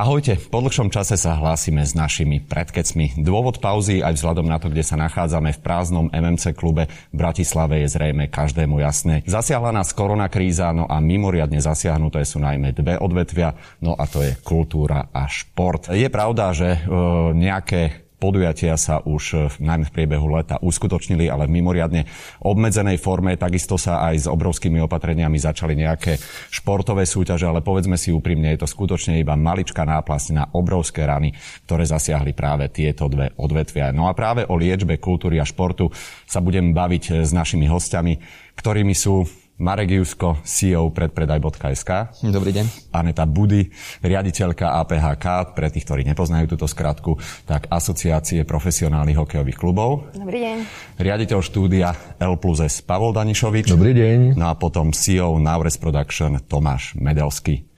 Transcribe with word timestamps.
Ahojte, 0.00 0.40
po 0.48 0.64
dlhšom 0.64 0.88
čase 0.88 1.20
sa 1.20 1.36
hlásime 1.36 1.84
s 1.84 1.92
našimi 1.92 2.40
predkecmi. 2.40 3.20
Dôvod 3.20 3.60
pauzy 3.60 4.00
aj 4.00 4.16
vzhľadom 4.16 4.48
na 4.48 4.56
to, 4.56 4.72
kde 4.72 4.80
sa 4.80 4.96
nachádzame 4.96 5.52
v 5.52 5.60
prázdnom 5.60 6.08
MMC 6.08 6.56
klube 6.56 6.88
v 6.88 7.16
Bratislave 7.20 7.84
je 7.84 8.00
zrejme 8.00 8.32
každému 8.32 8.80
jasné. 8.80 9.20
Zasiahla 9.28 9.76
nás 9.76 9.92
korona 9.92 10.32
kríza, 10.32 10.72
no 10.72 10.88
a 10.88 11.04
mimoriadne 11.04 11.60
zasiahnuté 11.60 12.24
sú 12.24 12.40
najmä 12.40 12.72
dve 12.72 12.96
odvetvia, 12.96 13.52
no 13.84 13.92
a 13.92 14.08
to 14.08 14.24
je 14.24 14.40
kultúra 14.40 15.12
a 15.12 15.28
šport. 15.28 15.92
Je 15.92 16.08
pravda, 16.08 16.56
že 16.56 16.80
e, 16.80 16.96
nejaké 17.36 18.09
podujatia 18.20 18.76
sa 18.76 19.00
už 19.00 19.22
e, 19.32 19.36
najmä 19.64 19.88
v 19.88 19.94
priebehu 19.96 20.28
leta 20.28 20.60
uskutočnili, 20.60 21.32
ale 21.32 21.48
v 21.48 21.56
mimoriadne 21.56 22.04
obmedzenej 22.44 23.00
forme. 23.00 23.40
Takisto 23.40 23.80
sa 23.80 24.04
aj 24.12 24.14
s 24.14 24.26
obrovskými 24.28 24.76
opatreniami 24.84 25.40
začali 25.40 25.72
nejaké 25.72 26.20
športové 26.52 27.08
súťaže, 27.08 27.48
ale 27.48 27.64
povedzme 27.64 27.96
si 27.96 28.12
úprimne, 28.12 28.52
je 28.52 28.60
to 28.60 28.68
skutočne 28.68 29.16
iba 29.16 29.32
maličká 29.40 29.88
náplasť 29.88 30.26
na 30.36 30.44
obrovské 30.52 31.08
rany, 31.08 31.32
ktoré 31.64 31.88
zasiahli 31.88 32.36
práve 32.36 32.68
tieto 32.68 33.08
dve 33.08 33.32
odvetvia. 33.40 33.96
No 33.96 34.06
a 34.06 34.12
práve 34.12 34.44
o 34.44 34.54
liečbe 34.60 35.00
kultúry 35.00 35.40
a 35.40 35.48
športu 35.48 35.88
sa 36.28 36.44
budem 36.44 36.76
baviť 36.76 37.24
s 37.24 37.32
našimi 37.32 37.64
hostiami, 37.64 38.20
ktorými 38.60 38.92
sú 38.92 39.24
Marek 39.60 39.92
Jusko, 39.92 40.40
CEO 40.40 40.88
predpredaj.sk. 40.88 42.16
Dobrý 42.24 42.50
deň. 42.56 42.96
Aneta 42.96 43.28
Budy, 43.28 43.68
riaditeľka 44.00 44.80
APHK, 44.80 45.52
pre 45.52 45.68
tých, 45.68 45.84
ktorí 45.84 46.00
nepoznajú 46.08 46.56
túto 46.56 46.64
skratku, 46.64 47.20
tak 47.44 47.68
Asociácie 47.68 48.48
profesionálnych 48.48 49.20
hokejových 49.20 49.60
klubov. 49.60 50.08
Dobrý 50.16 50.40
deň. 50.48 50.56
Riaditeľ 50.96 51.38
štúdia 51.44 51.92
L 52.16 52.40
plus 52.40 52.64
S 52.64 52.80
Pavol 52.80 53.12
Danišovič. 53.12 53.68
Dobrý 53.68 53.92
deň. 53.92 54.40
No 54.40 54.48
a 54.48 54.56
potom 54.56 54.96
CEO 54.96 55.36
Naures 55.36 55.76
Production 55.76 56.40
Tomáš 56.40 56.96
Medelsky. 56.96 57.68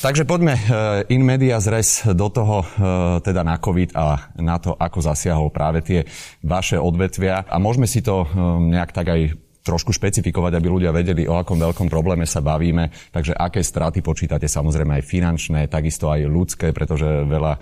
Takže 0.00 0.24
poďme 0.24 0.56
eh, 0.56 1.12
in 1.12 1.20
media 1.20 1.60
zres 1.60 2.08
do 2.08 2.32
toho, 2.32 2.64
eh, 2.64 3.20
teda 3.20 3.44
na 3.44 3.60
COVID 3.60 3.92
a 3.92 4.32
na 4.40 4.56
to, 4.56 4.72
ako 4.72 5.04
zasiahol 5.04 5.52
práve 5.52 5.84
tie 5.84 6.08
vaše 6.40 6.80
odvetvia. 6.80 7.44
A 7.44 7.60
môžeme 7.60 7.84
si 7.84 8.00
to 8.00 8.24
eh, 8.24 8.28
nejak 8.64 8.96
tak 8.96 9.12
aj 9.12 9.49
trošku 9.60 9.92
špecifikovať, 9.92 10.52
aby 10.56 10.66
ľudia 10.68 10.90
vedeli, 10.90 11.28
o 11.28 11.36
akom 11.36 11.60
veľkom 11.60 11.88
probléme 11.92 12.24
sa 12.24 12.40
bavíme. 12.40 13.12
Takže 13.12 13.36
aké 13.36 13.60
straty 13.60 14.00
počítate, 14.00 14.48
samozrejme 14.48 15.00
aj 15.00 15.04
finančné, 15.04 15.60
takisto 15.68 16.08
aj 16.08 16.24
ľudské, 16.24 16.72
pretože 16.72 17.06
veľa 17.28 17.52
e, 17.56 17.60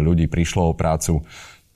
ľudí 0.00 0.30
prišlo 0.30 0.70
o 0.70 0.78
prácu. 0.78 1.22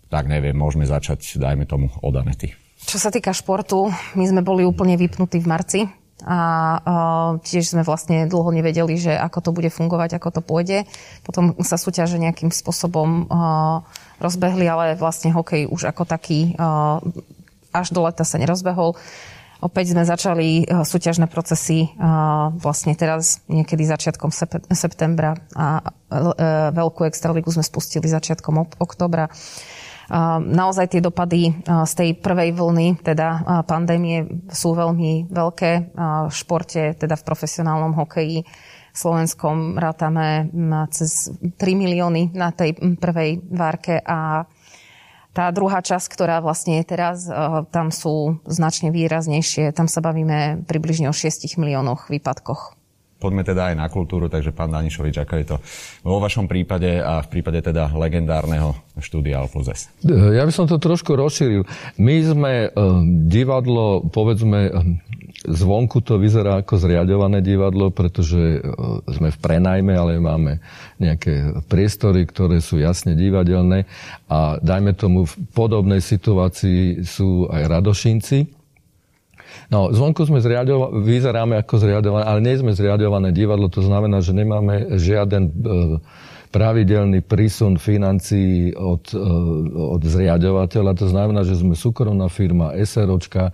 Tak 0.06 0.30
neviem, 0.30 0.54
môžeme 0.54 0.86
začať, 0.86 1.34
dajme 1.36 1.66
tomu, 1.66 1.90
od 1.98 2.14
Anety. 2.14 2.54
Čo 2.86 3.02
sa 3.02 3.10
týka 3.10 3.34
športu, 3.34 3.90
my 4.14 4.24
sme 4.30 4.46
boli 4.46 4.62
úplne 4.62 4.94
vypnutí 4.94 5.42
v 5.42 5.50
marci 5.50 5.80
a 6.24 6.38
uh, 6.80 7.30
tiež 7.44 7.76
sme 7.76 7.84
vlastne 7.84 8.24
dlho 8.24 8.48
nevedeli, 8.48 8.96
že 8.96 9.12
ako 9.12 9.38
to 9.44 9.50
bude 9.52 9.68
fungovať, 9.68 10.16
ako 10.16 10.28
to 10.32 10.40
pôjde. 10.40 10.78
Potom 11.20 11.52
sa 11.60 11.76
súťaže 11.76 12.16
nejakým 12.16 12.48
spôsobom 12.48 13.28
uh, 13.28 13.84
rozbehli, 14.16 14.64
ale 14.64 14.96
vlastne 14.96 15.28
hokej 15.34 15.68
už 15.68 15.92
ako 15.92 16.08
taký 16.08 16.56
uh, 16.56 17.04
až 17.76 17.92
do 17.92 18.00
leta 18.00 18.24
sa 18.24 18.40
nerozbehol. 18.40 18.96
Opäť 19.64 19.96
sme 19.96 20.04
začali 20.04 20.64
eh, 20.64 20.84
súťažné 20.84 21.26
procesy 21.32 21.88
eh, 21.88 21.92
vlastne 22.60 22.92
teraz 22.92 23.40
niekedy 23.48 23.88
začiatkom 23.88 24.28
septembra 24.72 25.36
a 25.56 25.80
eh, 25.80 26.70
veľkú 26.72 27.08
extraligu 27.08 27.48
sme 27.48 27.64
spustili 27.64 28.08
začiatkom 28.08 28.80
oktobra. 28.80 29.28
Naozaj 30.38 30.86
tie 30.94 31.02
dopady 31.02 31.66
z 31.66 31.92
tej 31.98 32.14
prvej 32.22 32.54
vlny, 32.54 33.02
teda 33.02 33.42
pandémie, 33.66 34.46
sú 34.54 34.70
veľmi 34.70 35.26
veľké. 35.26 35.98
V 35.98 36.30
športe, 36.30 36.94
teda 36.94 37.18
v 37.18 37.26
profesionálnom 37.26 37.90
hokeji, 37.90 38.46
slovenskom 38.96 39.76
rátame 39.76 40.48
mm, 40.48 40.88
cez 40.88 41.28
3 41.36 41.60
milióny 41.76 42.32
na 42.32 42.48
tej 42.50 42.72
mm, 42.72 42.96
prvej 42.96 43.30
várke 43.52 44.00
a 44.00 44.48
tá 45.36 45.52
druhá 45.52 45.84
časť, 45.84 46.08
ktorá 46.08 46.40
vlastne 46.40 46.80
je 46.80 46.84
teraz, 46.88 47.28
eh, 47.28 47.36
tam 47.68 47.92
sú 47.92 48.40
značne 48.48 48.88
výraznejšie. 48.88 49.76
Tam 49.76 49.84
sa 49.84 50.00
bavíme 50.00 50.64
približne 50.64 51.12
o 51.12 51.14
6 51.14 51.60
miliónoch 51.60 52.08
výpadkoch. 52.08 52.75
Poďme 53.16 53.48
teda 53.48 53.72
aj 53.72 53.80
na 53.80 53.88
kultúru, 53.88 54.28
takže 54.28 54.52
pán 54.52 54.68
Danišovič, 54.68 55.24
ako 55.24 55.34
je 55.40 55.46
to 55.48 55.56
vo 56.04 56.20
vašom 56.20 56.44
prípade 56.44 57.00
a 57.00 57.24
v 57.24 57.28
prípade 57.32 57.64
teda 57.64 57.88
legendárneho 57.96 58.76
štúdia 59.00 59.40
Alplus 59.40 59.72
Ja 60.04 60.44
by 60.44 60.52
som 60.52 60.68
to 60.68 60.76
trošku 60.76 61.16
rozšíril. 61.16 61.64
My 61.96 62.16
sme 62.20 62.52
eh, 62.68 62.70
divadlo, 63.24 64.04
povedzme, 64.12 64.60
eh, 64.68 64.74
Zvonku 65.46 66.02
to 66.02 66.18
vyzerá 66.18 66.64
ako 66.64 66.80
zriadované 66.80 67.38
divadlo, 67.38 67.94
pretože 67.94 68.58
e, 68.58 68.60
sme 69.12 69.30
v 69.30 69.38
prenajme, 69.38 69.92
ale 69.94 70.18
máme 70.18 70.58
nejaké 70.98 71.62
priestory, 71.70 72.26
ktoré 72.26 72.58
sú 72.58 72.82
jasne 72.82 73.14
divadelné 73.14 73.86
a 74.26 74.58
dajme 74.58 74.96
tomu 74.98 75.28
v 75.28 75.34
podobnej 75.52 76.02
situácii 76.02 77.06
sú 77.06 77.46
aj 77.52 77.62
radošinci. 77.68 78.55
No, 79.72 79.90
zvonku 79.90 80.22
sme 80.26 80.38
zriadova- 80.38 80.94
vyzeráme 80.94 81.58
ako 81.58 81.74
zriadované, 81.82 82.24
ale 82.24 82.40
nie 82.42 82.56
sme 82.56 82.72
zriadované 82.72 83.34
divadlo, 83.34 83.66
to 83.68 83.82
znamená, 83.82 84.22
že 84.22 84.36
nemáme 84.36 84.96
žiaden 84.98 85.44
e, 85.48 85.52
pravidelný 86.54 87.20
prísun 87.26 87.76
financií 87.76 88.72
od, 88.72 89.10
e, 89.12 89.20
od 89.74 90.00
zriadovateľa. 90.00 90.92
To 90.96 91.06
znamená, 91.10 91.42
že 91.42 91.58
sme 91.58 91.74
súkromná 91.74 92.30
firma, 92.30 92.72
SROčka, 92.78 93.50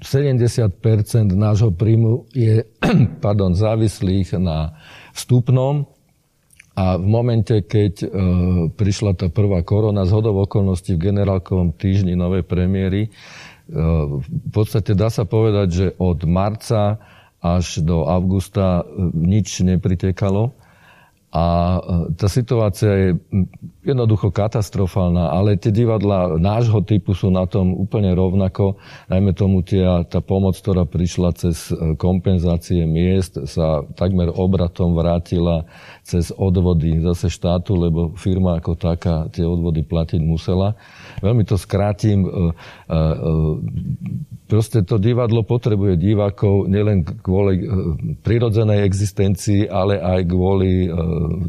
70% 0.00 1.36
nášho 1.36 1.70
príjmu 1.70 2.24
je 2.32 2.64
pardon, 3.24 3.52
závislých 3.52 4.40
na 4.40 4.74
vstupnom 5.12 5.84
a 6.80 6.96
v 6.96 7.04
momente, 7.04 7.52
keď 7.60 7.94
e, 8.00 8.06
prišla 8.72 9.12
tá 9.12 9.26
prvá 9.28 9.60
korona, 9.60 10.08
z 10.08 10.16
hodov 10.16 10.48
okolností 10.48 10.96
v 10.96 11.12
generálkovom 11.12 11.76
týždni 11.76 12.16
novej 12.16 12.46
premiéry, 12.46 13.04
e, 13.04 13.10
v 13.70 14.50
podstate 14.50 14.98
dá 14.98 15.08
sa 15.08 15.22
povedať, 15.22 15.68
že 15.70 15.86
od 15.98 16.26
marca 16.26 16.98
až 17.40 17.80
do 17.80 18.04
augusta 18.04 18.84
e, 18.84 19.08
nič 19.16 19.64
nepritekalo. 19.64 20.52
A 21.30 21.78
e, 21.78 21.80
tá 22.18 22.26
situácia 22.26 22.90
je 22.90 23.08
jednoducho 23.86 24.34
katastrofálna, 24.34 25.30
ale 25.30 25.54
tie 25.54 25.70
divadla 25.70 26.34
nášho 26.34 26.82
typu 26.82 27.14
sú 27.14 27.30
na 27.30 27.46
tom 27.46 27.70
úplne 27.78 28.10
rovnako. 28.18 28.74
Najmä 29.06 29.30
tomu 29.38 29.62
tia, 29.62 30.02
tá 30.10 30.18
pomoc, 30.18 30.58
ktorá 30.58 30.82
prišla 30.82 31.30
cez 31.38 31.70
e, 31.70 31.94
kompenzácie 31.94 32.82
miest, 32.82 33.38
sa 33.46 33.86
takmer 33.94 34.34
obratom 34.34 34.98
vrátila 34.98 35.70
cez 36.02 36.34
odvody 36.34 36.98
zase 36.98 37.30
štátu, 37.30 37.78
lebo 37.78 38.10
firma 38.18 38.58
ako 38.58 38.74
taká 38.74 39.30
tie 39.30 39.46
odvody 39.46 39.86
platiť 39.86 40.18
musela. 40.18 40.74
Veľmi 41.22 41.46
to 41.46 41.54
skrátim. 41.54 42.26
Proste 44.50 44.82
to 44.82 44.98
divadlo 44.98 45.46
potrebuje 45.46 45.94
divákov 45.94 46.66
nielen 46.66 47.06
kvôli 47.06 47.62
prirodzenej 48.26 48.82
existencii, 48.82 49.70
ale 49.70 50.02
aj 50.02 50.26
kvôli 50.26 50.90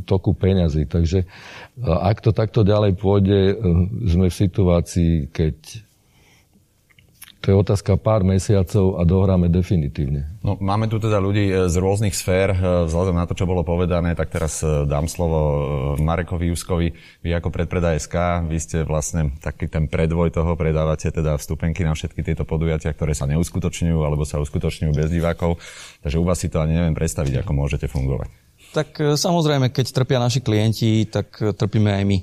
toku 0.06 0.38
peňazí. 0.38 0.86
Takže 0.86 1.26
ak 1.82 2.22
to 2.22 2.30
takto 2.30 2.62
ďalej 2.62 2.94
pôjde, 3.02 3.58
sme 4.06 4.30
v 4.30 4.40
situácii, 4.46 5.34
keď 5.34 5.56
to 7.42 7.50
je 7.50 7.58
otázka 7.58 7.98
pár 7.98 8.22
mesiacov 8.22 9.02
a 9.02 9.04
dohráme 9.04 9.50
definitívne. 9.50 10.30
No, 10.46 10.62
máme 10.62 10.86
tu 10.86 11.02
teda 11.02 11.18
ľudí 11.18 11.50
e, 11.50 11.74
z 11.74 11.76
rôznych 11.82 12.14
sfér. 12.14 12.54
E, 12.54 12.58
vzhľadom 12.86 13.18
na 13.18 13.26
to, 13.26 13.34
čo 13.34 13.50
bolo 13.50 13.66
povedané, 13.66 14.14
tak 14.14 14.30
teraz 14.30 14.62
e, 14.62 14.86
dám 14.86 15.10
slovo 15.10 15.40
Marekovi 15.98 16.54
Juskovi. 16.54 16.94
Vy 17.26 17.30
ako 17.34 17.50
predpredaj 17.50 17.98
SK, 18.06 18.46
vy 18.46 18.58
ste 18.62 18.78
vlastne 18.86 19.34
taký 19.42 19.66
ten 19.66 19.90
predvoj 19.90 20.30
toho, 20.30 20.54
predávate 20.54 21.10
teda 21.10 21.42
vstupenky 21.42 21.82
na 21.82 21.98
všetky 21.98 22.22
tieto 22.22 22.46
podujatia, 22.46 22.94
ktoré 22.94 23.18
sa 23.18 23.26
neuskutočňujú 23.26 24.00
alebo 24.06 24.22
sa 24.22 24.38
uskutočňujú 24.38 24.94
bez 24.94 25.10
divákov. 25.10 25.58
Takže 26.06 26.22
u 26.22 26.26
vás 26.30 26.38
si 26.38 26.46
to 26.46 26.62
ani 26.62 26.78
neviem 26.78 26.94
predstaviť, 26.94 27.42
ako 27.42 27.52
môžete 27.58 27.90
fungovať. 27.90 28.30
Tak 28.72 29.18
samozrejme, 29.18 29.74
keď 29.74 29.90
trpia 29.90 30.22
naši 30.22 30.46
klienti, 30.46 31.10
tak 31.10 31.42
trpíme 31.42 31.90
aj 31.90 32.04
my. 32.06 32.18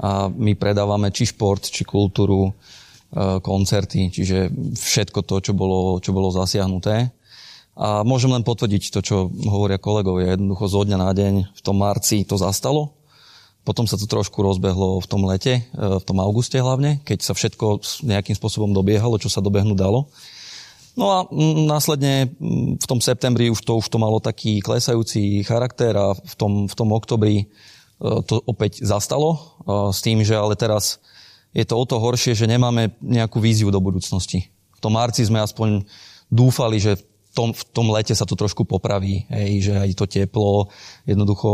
A 0.00 0.10
my 0.28 0.52
predávame 0.54 1.08
či 1.10 1.26
šport, 1.28 1.64
či 1.64 1.82
kultúru, 1.82 2.52
koncerty, 3.16 4.14
čiže 4.14 4.54
všetko 4.78 5.26
to, 5.26 5.50
čo 5.50 5.52
bolo, 5.52 5.98
čo 5.98 6.14
bolo 6.14 6.30
zasiahnuté. 6.30 7.10
A 7.80 8.06
môžem 8.06 8.30
len 8.30 8.46
potvrdiť 8.46 8.92
to, 8.92 9.00
čo 9.02 9.16
hovoria 9.30 9.80
kolegovia. 9.80 10.36
Jednoducho 10.36 10.66
zo 10.68 10.82
dňa 10.86 10.98
na 11.00 11.10
deň 11.10 11.34
v 11.54 11.60
tom 11.64 11.80
marci 11.80 12.22
to 12.22 12.38
zastalo. 12.38 12.94
Potom 13.60 13.84
sa 13.84 14.00
to 14.00 14.08
trošku 14.08 14.40
rozbehlo 14.40 15.00
v 15.00 15.06
tom 15.10 15.24
lete, 15.28 15.68
v 15.76 16.04
tom 16.04 16.16
auguste 16.20 16.56
hlavne, 16.56 17.04
keď 17.04 17.18
sa 17.20 17.32
všetko 17.36 17.84
nejakým 18.08 18.32
spôsobom 18.32 18.72
dobiehalo, 18.72 19.20
čo 19.20 19.28
sa 19.28 19.44
dobehnúť 19.44 19.76
dalo. 19.76 20.08
No 20.98 21.06
a 21.12 21.18
následne 21.68 22.34
v 22.76 22.86
tom 22.88 22.98
septembri 22.98 23.52
už 23.52 23.62
to, 23.62 23.78
už 23.78 23.88
to 23.88 24.00
malo 24.00 24.18
taký 24.18 24.58
klesajúci 24.58 25.46
charakter 25.46 25.94
a 25.94 26.16
v 26.16 26.34
tom, 26.34 26.52
v 26.66 26.74
tom 26.74 26.88
oktobri 26.90 27.36
e, 27.38 27.44
to 28.26 28.42
opäť 28.42 28.82
zastalo 28.82 29.38
s 29.94 30.02
tým, 30.02 30.26
že 30.26 30.34
ale 30.34 30.58
teraz 30.58 30.98
je 31.50 31.64
to 31.66 31.74
o 31.74 31.84
to 31.84 31.98
horšie, 31.98 32.38
že 32.38 32.50
nemáme 32.50 32.94
nejakú 33.02 33.42
víziu 33.42 33.74
do 33.74 33.82
budúcnosti. 33.82 34.50
V 34.76 34.80
tom 34.80 34.96
marci 34.96 35.26
sme 35.26 35.42
aspoň 35.42 35.84
dúfali, 36.30 36.78
že 36.78 36.96
tom, 37.34 37.54
v 37.54 37.62
tom 37.70 37.86
lete 37.94 38.14
sa 38.14 38.26
to 38.26 38.34
trošku 38.34 38.66
popraví, 38.66 39.24
hej, 39.30 39.70
že 39.70 39.72
aj 39.78 39.90
to 39.94 40.06
teplo, 40.10 40.68
jednoducho, 41.06 41.50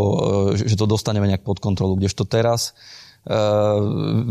že 0.57 0.77
to 0.77 0.89
dostaneme 0.89 1.29
nejak 1.29 1.45
pod 1.45 1.61
kontrolu. 1.61 1.97
Kdežto 1.97 2.25
teraz 2.27 2.75
Uh, 3.27 3.83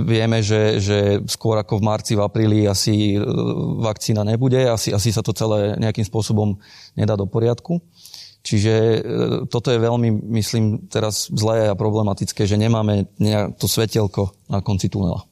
vieme, 0.08 0.40
že, 0.40 0.80
že 0.80 1.20
skôr 1.28 1.60
ako 1.60 1.84
v 1.84 1.86
marci, 1.92 2.16
v 2.16 2.24
apríli 2.24 2.64
asi 2.64 3.20
vakcína 3.84 4.24
nebude, 4.24 4.72
asi, 4.72 4.96
asi 4.96 5.12
sa 5.12 5.20
to 5.20 5.36
celé 5.36 5.76
nejakým 5.76 6.08
spôsobom 6.08 6.56
nedá 6.96 7.20
do 7.20 7.28
poriadku. 7.28 7.84
Čiže 8.46 8.72
e, 8.72 9.00
toto 9.52 9.74
je 9.74 9.84
veľmi, 9.84 10.32
myslím, 10.40 10.88
teraz 10.88 11.28
zlé 11.28 11.68
a 11.68 11.76
problematické, 11.76 12.48
že 12.48 12.56
nemáme 12.56 13.10
to 13.60 13.68
svetelko 13.68 14.32
na 14.48 14.64
konci 14.64 14.88
tunela. 14.88 15.28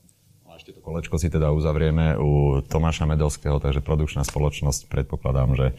Kolečko 0.83 1.15
si 1.15 1.31
teda 1.31 1.55
uzavrieme 1.55 2.19
u 2.19 2.59
Tomáša 2.59 3.07
Medelského, 3.07 3.55
takže 3.63 3.79
produkčná 3.79 4.27
spoločnosť, 4.27 4.91
predpokladám, 4.91 5.55
že 5.55 5.67
e, 5.71 5.73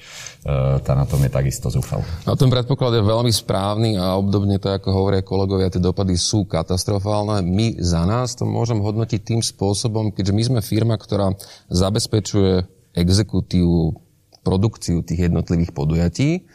tá 0.81 0.97
na 0.97 1.05
tom 1.05 1.21
je 1.21 1.29
takisto 1.29 1.69
zúfal. 1.69 2.01
No 2.25 2.33
ten 2.41 2.49
predpoklad 2.49 2.97
je 2.97 3.05
veľmi 3.05 3.29
správny 3.29 4.01
a 4.01 4.17
obdobne 4.17 4.57
to, 4.57 4.73
ako 4.73 4.97
hovoria 4.97 5.21
kolegovia, 5.21 5.69
tie 5.69 5.85
dopady 5.85 6.17
sú 6.17 6.49
katastrofálne. 6.49 7.45
My 7.45 7.77
za 7.77 8.09
nás 8.09 8.33
to 8.33 8.49
môžem 8.49 8.81
hodnotiť 8.81 9.21
tým 9.21 9.41
spôsobom, 9.45 10.09
keďže 10.09 10.33
my 10.33 10.43
sme 10.43 10.61
firma, 10.65 10.97
ktorá 10.97 11.37
zabezpečuje 11.69 12.65
exekutívu, 12.97 14.01
produkciu 14.41 15.05
tých 15.05 15.29
jednotlivých 15.29 15.73
podujatí, 15.73 16.49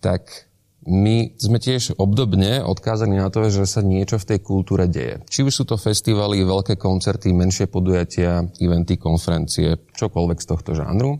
tak 0.00 0.45
my 0.86 1.34
sme 1.34 1.58
tiež 1.58 1.98
obdobne 1.98 2.62
odkázaní 2.62 3.18
na 3.18 3.28
to, 3.28 3.46
že 3.50 3.66
sa 3.66 3.82
niečo 3.82 4.22
v 4.22 4.28
tej 4.34 4.38
kultúre 4.38 4.86
deje. 4.86 5.22
Či 5.26 5.42
už 5.42 5.52
sú 5.52 5.64
to 5.66 5.74
festivaly, 5.74 6.46
veľké 6.46 6.78
koncerty, 6.78 7.34
menšie 7.34 7.66
podujatia, 7.66 8.46
eventy, 8.62 8.94
konferencie, 8.94 9.82
čokoľvek 9.98 10.38
z 10.38 10.46
tohto 10.46 10.70
žánru. 10.78 11.18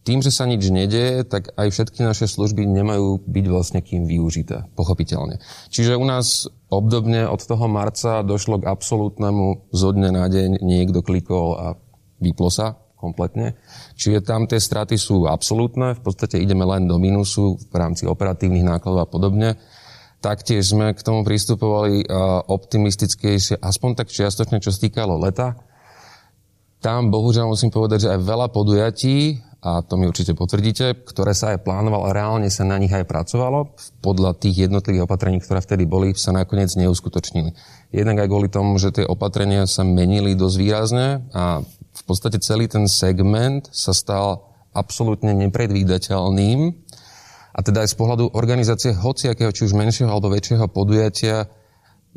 Tým, 0.00 0.24
že 0.24 0.32
sa 0.32 0.48
nič 0.48 0.64
nedeje, 0.72 1.28
tak 1.28 1.52
aj 1.60 1.68
všetky 1.68 2.00
naše 2.00 2.24
služby 2.24 2.64
nemajú 2.64 3.20
byť 3.20 3.46
vlastne 3.52 3.84
kým 3.84 4.08
využité, 4.08 4.64
pochopiteľne. 4.72 5.44
Čiže 5.68 6.00
u 6.00 6.04
nás 6.08 6.48
obdobne 6.72 7.28
od 7.28 7.40
toho 7.44 7.68
marca 7.68 8.24
došlo 8.24 8.64
k 8.64 8.68
absolútnemu 8.68 9.68
zo 9.72 9.92
dne 9.92 10.16
na 10.16 10.24
deň, 10.24 10.64
niekto 10.64 11.04
klikol 11.04 11.52
a 11.56 11.66
vyplo 12.16 12.48
sa 12.48 12.80
kompletne. 13.00 13.56
Čiže 13.96 14.20
tam 14.20 14.44
tie 14.44 14.60
straty 14.60 15.00
sú 15.00 15.24
absolútne, 15.24 15.96
v 15.96 16.02
podstate 16.04 16.36
ideme 16.36 16.68
len 16.68 16.84
do 16.84 17.00
minusu 17.00 17.56
v 17.56 17.74
rámci 17.74 18.04
operatívnych 18.04 18.68
nákladov 18.68 19.00
a 19.00 19.08
podobne. 19.08 19.56
Taktiež 20.20 20.76
sme 20.76 20.92
k 20.92 21.00
tomu 21.00 21.24
pristupovali 21.24 22.04
optimistickejšie, 22.44 23.56
aspoň 23.56 24.04
tak 24.04 24.12
čiastočne, 24.12 24.60
čo 24.60 24.68
stýkalo 24.68 25.16
leta. 25.16 25.56
Tam 26.84 27.08
bohužiaľ 27.08 27.48
musím 27.48 27.72
povedať, 27.72 28.04
že 28.04 28.12
aj 28.12 28.20
veľa 28.20 28.52
podujatí, 28.52 29.40
a 29.60 29.84
to 29.84 30.00
mi 30.00 30.08
určite 30.08 30.32
potvrdíte, 30.32 31.04
ktoré 31.04 31.36
sa 31.36 31.52
aj 31.52 31.68
plánovalo 31.68 32.08
a 32.08 32.16
reálne 32.16 32.48
sa 32.48 32.64
na 32.64 32.80
nich 32.80 32.88
aj 32.88 33.04
pracovalo, 33.04 33.76
podľa 34.00 34.36
tých 34.40 34.64
jednotlivých 34.64 35.04
opatrení, 35.04 35.40
ktoré 35.44 35.60
vtedy 35.60 35.84
boli, 35.84 36.16
sa 36.16 36.32
nakoniec 36.32 36.72
neuskutočnili. 36.80 37.52
Jednak 37.92 38.24
aj 38.24 38.28
kvôli 38.32 38.48
tomu, 38.48 38.80
že 38.80 38.96
tie 38.96 39.04
opatrenia 39.04 39.68
sa 39.68 39.84
menili 39.84 40.32
dosť 40.32 40.56
výrazne 40.56 41.28
a 41.36 41.60
v 42.00 42.04
podstate 42.08 42.40
celý 42.40 42.66
ten 42.66 42.88
segment 42.88 43.68
sa 43.70 43.92
stal 43.92 44.50
absolútne 44.72 45.36
nepredvídateľným 45.36 46.60
a 47.50 47.58
teda 47.60 47.84
aj 47.84 47.92
z 47.92 47.96
pohľadu 47.98 48.24
organizácie 48.32 48.94
hociakého, 48.94 49.50
či 49.50 49.66
už 49.66 49.76
menšieho 49.76 50.08
alebo 50.08 50.30
väčšieho 50.30 50.70
podujatia 50.70 51.50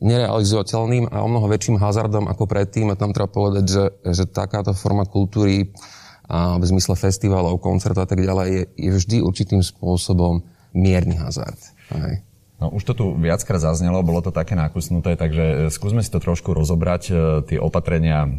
nerealizovateľným 0.02 1.10
a 1.10 1.22
o 1.22 1.28
mnoho 1.30 1.50
väčším 1.50 1.78
hazardom 1.78 2.26
ako 2.30 2.50
predtým. 2.50 2.90
A 2.94 2.98
tam 2.98 3.14
treba 3.14 3.30
povedať, 3.30 3.66
že, 3.66 3.86
že 4.14 4.24
takáto 4.30 4.74
forma 4.74 5.06
kultúry 5.06 5.74
a 6.24 6.56
v 6.58 6.64
zmysle 6.66 6.96
festivalov, 6.96 7.60
koncertov 7.60 8.08
a 8.08 8.10
tak 8.10 8.24
ďalej 8.24 8.48
je, 8.48 8.64
je 8.80 8.92
vždy 8.96 9.18
určitým 9.22 9.62
spôsobom 9.62 10.42
mierny 10.72 11.20
hazard. 11.20 11.60
Hej. 11.94 12.24
No 12.64 12.72
už 12.72 12.88
to 12.88 12.94
tu 12.96 13.06
viackrát 13.20 13.60
zaznelo, 13.60 14.00
bolo 14.08 14.24
to 14.24 14.32
také 14.32 14.56
nákusnuté, 14.56 15.20
takže 15.20 15.68
e, 15.68 15.74
skúsme 15.74 16.00
si 16.00 16.08
to 16.08 16.24
trošku 16.24 16.56
rozobrať. 16.56 17.04
E, 17.12 17.14
tie 17.52 17.60
opatrenia 17.60 18.32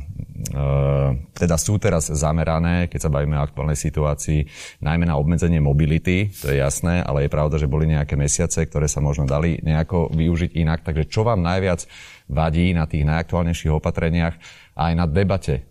teda 1.30 1.56
sú 1.56 1.78
teraz 1.78 2.10
zamerané, 2.10 2.90
keď 2.90 3.06
sa 3.06 3.10
bavíme 3.12 3.38
o 3.38 3.44
aktuálnej 3.46 3.78
situácii, 3.78 4.42
najmä 4.82 5.06
na 5.06 5.14
obmedzenie 5.14 5.62
mobility, 5.62 6.26
to 6.34 6.50
je 6.50 6.58
jasné, 6.58 7.06
ale 7.06 7.26
je 7.26 7.34
pravda, 7.34 7.54
že 7.54 7.70
boli 7.70 7.86
nejaké 7.86 8.18
mesiace, 8.18 8.66
ktoré 8.66 8.90
sa 8.90 8.98
možno 8.98 9.30
dali 9.30 9.62
nejako 9.62 10.10
využiť 10.10 10.58
inak. 10.58 10.82
Takže 10.82 11.06
čo 11.06 11.22
vám 11.22 11.38
najviac 11.38 11.86
vadí 12.26 12.74
na 12.74 12.90
tých 12.90 13.06
najaktuálnejších 13.06 13.78
opatreniach 13.78 14.34
aj 14.74 14.92
na 14.98 15.06
debate 15.06 15.70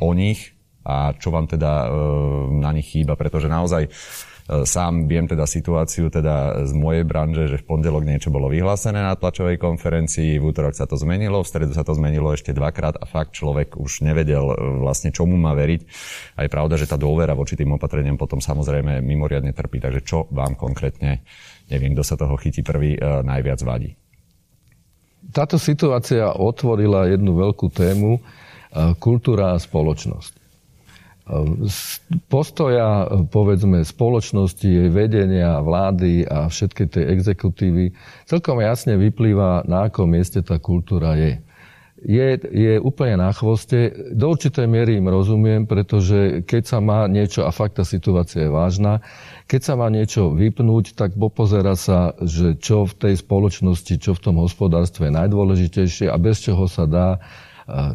o 0.00 0.10
nich 0.16 0.56
a 0.80 1.12
čo 1.12 1.28
vám 1.28 1.44
teda 1.44 1.92
na 2.56 2.70
nich 2.72 2.88
chýba, 2.88 3.20
pretože 3.20 3.52
naozaj 3.52 3.84
E, 3.84 4.29
sám 4.66 5.06
viem 5.06 5.30
teda 5.30 5.46
situáciu 5.46 6.10
teda 6.10 6.66
z 6.66 6.72
mojej 6.74 7.06
branže, 7.06 7.46
že 7.46 7.62
v 7.62 7.66
pondelok 7.70 8.02
niečo 8.02 8.34
bolo 8.34 8.50
vyhlásené 8.50 8.98
na 8.98 9.14
tlačovej 9.14 9.62
konferencii, 9.62 10.42
v 10.42 10.44
útorok 10.50 10.74
sa 10.74 10.90
to 10.90 10.98
zmenilo, 10.98 11.46
v 11.46 11.50
stredu 11.50 11.70
sa 11.70 11.86
to 11.86 11.94
zmenilo 11.94 12.34
ešte 12.34 12.50
dvakrát 12.50 12.98
a 12.98 13.06
fakt 13.06 13.38
človek 13.38 13.78
už 13.78 14.02
nevedel 14.02 14.42
e, 14.50 14.54
vlastne 14.82 15.14
čomu 15.14 15.38
má 15.38 15.54
veriť. 15.54 15.80
A 16.34 16.46
je 16.46 16.50
pravda, 16.50 16.74
že 16.74 16.90
tá 16.90 16.98
dôvera 16.98 17.38
voči 17.38 17.54
tým 17.54 17.78
opatreniam 17.78 18.18
potom 18.18 18.42
samozrejme 18.42 18.98
mimoriadne 18.98 19.54
trpí. 19.54 19.78
Takže 19.78 20.00
čo 20.02 20.26
vám 20.34 20.58
konkrétne, 20.58 21.22
neviem, 21.70 21.94
kto 21.94 22.02
sa 22.02 22.18
toho 22.18 22.34
chytí 22.34 22.66
prvý, 22.66 22.98
e, 22.98 23.00
najviac 23.22 23.62
vadí? 23.62 23.94
Táto 25.30 25.62
situácia 25.62 26.34
otvorila 26.34 27.06
jednu 27.06 27.38
veľkú 27.38 27.70
tému, 27.70 28.18
kultúra 28.98 29.54
a 29.54 29.62
spoločnosť 29.62 30.39
postoja, 32.26 33.06
povedzme, 33.30 33.86
spoločnosti, 33.86 34.66
jej 34.66 34.90
vedenia, 34.90 35.62
vlády 35.62 36.26
a 36.26 36.50
všetky 36.50 36.90
tie 36.90 37.06
exekutívy 37.14 37.94
celkom 38.26 38.58
jasne 38.58 38.98
vyplýva, 38.98 39.66
na 39.70 39.86
akom 39.86 40.10
mieste 40.10 40.42
tá 40.42 40.58
kultúra 40.58 41.14
je. 41.14 41.38
Je, 42.00 42.40
je 42.48 42.80
úplne 42.80 43.20
na 43.20 43.28
chvoste. 43.28 43.92
Do 44.16 44.32
určitej 44.32 44.64
miery 44.64 44.96
im 44.96 45.12
rozumiem, 45.12 45.68
pretože 45.68 46.40
keď 46.48 46.62
sa 46.64 46.78
má 46.80 47.04
niečo, 47.04 47.44
a 47.44 47.52
fakt 47.52 47.76
tá 47.76 47.84
situácia 47.84 48.48
je 48.48 48.50
vážna, 48.50 49.04
keď 49.44 49.60
sa 49.60 49.74
má 49.76 49.92
niečo 49.92 50.32
vypnúť, 50.32 50.96
tak 50.96 51.12
popozera 51.12 51.76
sa, 51.76 52.16
že 52.24 52.56
čo 52.56 52.88
v 52.88 52.96
tej 52.96 53.14
spoločnosti, 53.20 54.00
čo 54.00 54.16
v 54.16 54.22
tom 54.24 54.40
hospodárstve 54.40 55.12
je 55.12 55.16
najdôležitejšie 55.20 56.08
a 56.08 56.16
bez 56.16 56.40
čoho 56.40 56.64
sa 56.72 56.88
dá 56.88 57.20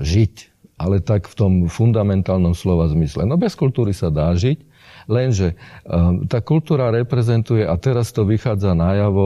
žiť 0.06 0.55
ale 0.76 1.00
tak 1.00 1.32
v 1.32 1.36
tom 1.36 1.54
fundamentálnom 1.72 2.52
slova 2.52 2.92
zmysle. 2.92 3.24
No 3.24 3.40
bez 3.40 3.56
kultúry 3.56 3.96
sa 3.96 4.12
dá 4.12 4.36
žiť, 4.36 4.60
lenže 5.08 5.56
ehm, 5.88 6.28
tá 6.28 6.44
kultúra 6.44 6.92
reprezentuje, 6.92 7.64
a 7.64 7.76
teraz 7.80 8.12
to 8.12 8.28
vychádza 8.28 8.76
najavo, 8.76 9.26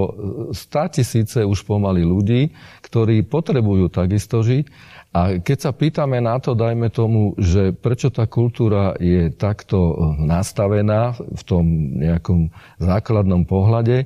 stá 0.53 0.85
tisíce 0.85 1.41
už 1.41 1.65
pomaly 1.65 2.05
ľudí, 2.05 2.53
ktorí 2.85 3.25
potrebujú 3.25 3.89
takisto 3.89 4.45
žiť. 4.45 4.65
A 5.09 5.41
keď 5.41 5.57
sa 5.57 5.71
pýtame 5.73 6.21
na 6.21 6.37
to, 6.37 6.53
dajme 6.53 6.85
tomu, 6.93 7.33
že 7.41 7.73
prečo 7.73 8.13
tá 8.13 8.29
kultúra 8.29 8.93
je 9.01 9.33
takto 9.33 9.97
nastavená 10.21 11.17
v 11.17 11.41
tom 11.49 11.65
nejakom 11.97 12.53
základnom 12.77 13.41
pohľade, 13.49 14.05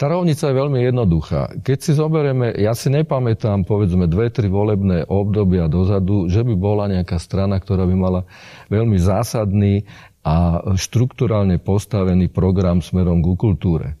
tá 0.00 0.08
rovnica 0.08 0.48
je 0.48 0.56
veľmi 0.56 0.80
jednoduchá. 0.80 1.60
Keď 1.60 1.78
si 1.84 1.92
zoberieme, 1.92 2.56
ja 2.56 2.72
si 2.72 2.88
nepamätám, 2.88 3.68
povedzme, 3.68 4.08
dve, 4.08 4.32
tri 4.32 4.48
volebné 4.48 5.04
obdobia 5.04 5.68
dozadu, 5.68 6.24
že 6.32 6.40
by 6.40 6.56
bola 6.56 6.88
nejaká 6.88 7.20
strana, 7.20 7.60
ktorá 7.60 7.84
by 7.84 7.96
mala 8.00 8.20
veľmi 8.72 8.96
zásadný 8.96 9.84
a 10.24 10.64
štruktúralne 10.72 11.60
postavený 11.60 12.32
program 12.32 12.80
smerom 12.80 13.20
ku 13.20 13.36
kultúre. 13.36 14.00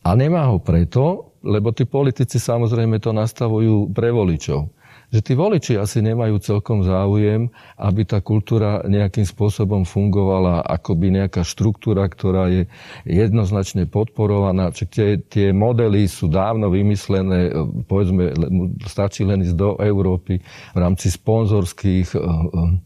A 0.00 0.16
nemá 0.16 0.48
ho 0.48 0.56
preto, 0.56 1.36
lebo 1.44 1.68
tí 1.68 1.84
politici 1.84 2.40
samozrejme 2.40 2.96
to 2.96 3.12
nastavujú 3.12 3.92
pre 3.92 4.08
voličov 4.08 4.72
že 5.16 5.24
tí 5.24 5.32
voliči 5.32 5.80
asi 5.80 6.04
nemajú 6.04 6.36
celkom 6.44 6.84
záujem, 6.84 7.48
aby 7.80 8.04
tá 8.04 8.20
kultúra 8.20 8.84
nejakým 8.84 9.24
spôsobom 9.24 9.88
fungovala 9.88 10.60
akoby 10.60 11.24
nejaká 11.24 11.40
štruktúra, 11.40 12.04
ktorá 12.04 12.52
je 12.52 12.68
jednoznačne 13.08 13.88
podporovaná. 13.88 14.76
Čiže 14.76 14.88
tie, 14.92 15.08
tie 15.24 15.46
modely 15.56 16.04
sú 16.04 16.28
dávno 16.28 16.68
vymyslené, 16.68 17.48
povedzme, 17.88 18.36
stačí 18.84 19.24
len 19.24 19.40
ísť 19.40 19.56
do 19.56 19.80
Európy 19.80 20.36
v 20.76 20.78
rámci 20.78 21.08
sponzorských 21.08 22.12
eh, 22.12 22.20
eh, 22.20 22.76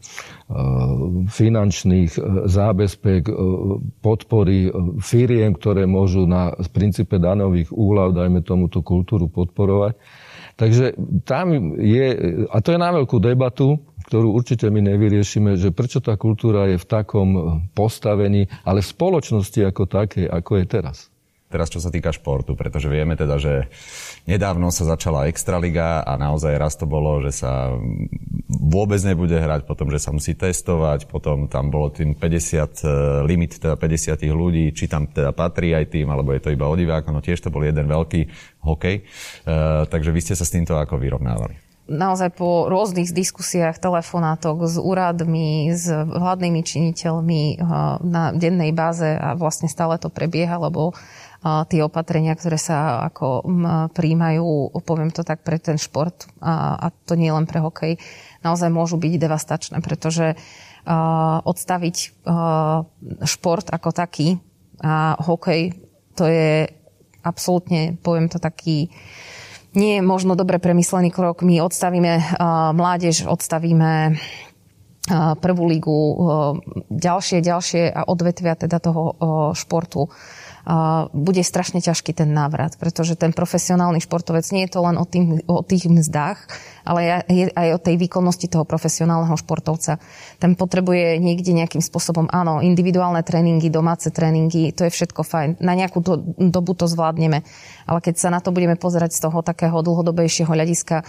finančných 1.27 2.11
zábezpek, 2.47 3.27
podpory 3.99 4.71
firiem, 5.03 5.51
ktoré 5.55 5.83
môžu 5.83 6.23
na 6.23 6.55
princípe 6.71 7.19
danových 7.19 7.75
úľav, 7.75 8.15
dajme 8.15 8.39
tomu, 8.39 8.71
tú 8.71 8.79
kultúru 8.79 9.27
podporovať. 9.27 9.99
Takže 10.55 10.95
tam 11.27 11.75
je, 11.77 12.07
a 12.47 12.57
to 12.63 12.73
je 12.73 12.79
na 12.79 12.89
veľkú 12.95 13.19
debatu, 13.19 13.83
ktorú 14.07 14.33
určite 14.33 14.71
my 14.71 14.81
nevyriešime, 14.81 15.59
že 15.59 15.75
prečo 15.75 16.01
tá 16.01 16.17
kultúra 16.17 16.71
je 16.71 16.79
v 16.79 16.89
takom 16.89 17.29
postavení, 17.77 18.49
ale 18.65 18.81
v 18.81 18.91
spoločnosti 18.91 19.59
ako 19.67 19.83
také, 19.85 20.25
ako 20.25 20.51
je 20.63 20.65
teraz. 20.65 21.10
Teraz 21.51 21.67
čo 21.67 21.83
sa 21.83 21.91
týka 21.91 22.15
športu, 22.15 22.55
pretože 22.55 22.87
vieme 22.87 23.19
teda, 23.19 23.35
že 23.35 23.67
nedávno 24.23 24.71
sa 24.71 24.87
začala 24.87 25.27
Extraliga 25.27 26.01
a 26.07 26.15
naozaj 26.15 26.55
raz 26.55 26.79
to 26.79 26.87
bolo, 26.87 27.19
že 27.19 27.35
sa 27.35 27.75
vôbec 28.47 29.03
nebude 29.03 29.35
hrať, 29.35 29.67
potom, 29.67 29.91
že 29.91 29.99
sa 29.99 30.15
musí 30.15 30.31
testovať, 30.31 31.11
potom 31.11 31.51
tam 31.51 31.67
bolo 31.67 31.91
tým 31.91 32.15
50, 32.15 32.87
e, 32.87 32.93
limit 33.27 33.59
teda 33.59 33.75
50 33.75 34.31
ľudí, 34.31 34.71
či 34.71 34.87
tam 34.87 35.11
teda 35.11 35.35
patrí 35.35 35.75
aj 35.75 35.91
tým, 35.91 36.07
alebo 36.07 36.31
je 36.31 36.41
to 36.41 36.55
iba 36.55 36.71
o 36.71 36.75
diváko, 36.79 37.11
no 37.11 37.19
tiež 37.19 37.43
to 37.43 37.51
bol 37.51 37.61
jeden 37.61 37.91
veľký 37.91 38.21
hokej. 38.63 38.95
E, 38.95 39.03
takže 39.91 40.15
vy 40.15 40.19
ste 40.23 40.39
sa 40.39 40.47
s 40.47 40.53
týmto 40.55 40.79
ako 40.79 40.95
vyrovnávali? 40.95 41.71
naozaj 41.91 42.31
po 42.39 42.71
rôznych 42.71 43.11
diskusiách, 43.11 43.81
telefonátoch 43.81 44.63
s 44.63 44.79
úradmi, 44.79 45.75
s 45.75 45.91
vládnymi 45.91 46.61
činiteľmi 46.63 47.43
eh, 47.51 47.61
na 48.01 48.31
dennej 48.31 48.71
báze 48.71 49.11
a 49.11 49.35
vlastne 49.35 49.67
stále 49.67 49.99
to 49.99 50.07
prebieha, 50.07 50.55
lebo 50.55 50.95
tie 51.41 51.81
opatrenia, 51.81 52.37
ktoré 52.37 52.61
sa 52.61 53.01
ako 53.09 53.41
príjmajú, 53.97 54.77
poviem 54.85 55.09
to 55.09 55.25
tak, 55.25 55.41
pre 55.41 55.57
ten 55.57 55.81
šport 55.81 56.29
a, 56.37 56.77
a 56.77 56.87
to 56.93 57.17
nie 57.17 57.33
len 57.33 57.49
pre 57.49 57.57
hokej, 57.57 57.97
naozaj 58.45 58.69
môžu 58.69 59.01
byť 59.01 59.13
devastačné, 59.17 59.77
pretože 59.81 60.37
odstaviť 61.41 61.95
šport 63.25 63.65
ako 63.73 63.89
taký 63.89 64.37
a 64.85 65.17
hokej, 65.17 65.81
to 66.13 66.29
je 66.29 66.69
absolútne, 67.25 67.97
poviem 68.01 68.29
to 68.29 68.37
taký 68.37 68.93
nie 69.71 69.97
je 69.97 70.03
možno 70.03 70.35
dobre 70.35 70.59
premyslený 70.59 71.15
krok. 71.15 71.47
My 71.47 71.63
odstavíme 71.63 72.35
mládež, 72.75 73.23
odstavíme 73.23 74.19
prvú 75.39 75.63
lígu, 75.65 75.97
ďalšie, 76.91 77.39
ďalšie 77.39 77.83
a 77.89 78.03
odvetvia 78.03 78.59
teda 78.59 78.83
toho 78.83 79.15
športu 79.55 80.11
bude 81.11 81.41
strašne 81.41 81.81
ťažký 81.81 82.13
ten 82.13 82.29
návrat, 82.29 82.77
pretože 82.77 83.17
ten 83.17 83.33
profesionálny 83.33 83.97
športovec 83.97 84.45
nie 84.53 84.69
je 84.69 84.71
to 84.77 84.79
len 84.85 84.95
o, 84.97 85.05
tým, 85.09 85.41
o 85.49 85.65
tých 85.65 85.89
mzdách, 85.89 86.37
ale 86.85 87.25
je 87.25 87.49
aj 87.49 87.67
o 87.77 87.79
tej 87.81 87.95
výkonnosti 87.97 88.45
toho 88.45 88.65
profesionálneho 88.65 89.33
športovca. 89.37 89.97
Ten 90.37 90.53
potrebuje 90.53 91.17
niekde 91.17 91.57
nejakým 91.57 91.81
spôsobom, 91.81 92.29
áno, 92.29 92.61
individuálne 92.61 93.25
tréningy, 93.25 93.73
domáce 93.73 94.13
tréningy, 94.13 94.69
to 94.73 94.85
je 94.85 94.93
všetko 94.93 95.21
fajn. 95.25 95.49
Na 95.61 95.73
nejakú 95.73 96.01
do, 96.01 96.21
dobu 96.37 96.77
to 96.77 96.85
zvládneme. 96.85 97.41
Ale 97.89 97.99
keď 97.99 98.15
sa 98.21 98.29
na 98.29 98.37
to 98.37 98.53
budeme 98.53 98.77
pozerať 98.77 99.17
z 99.17 99.29
toho 99.29 99.41
takého 99.41 99.81
dlhodobejšieho 99.81 100.49
hľadiska, 100.49 101.01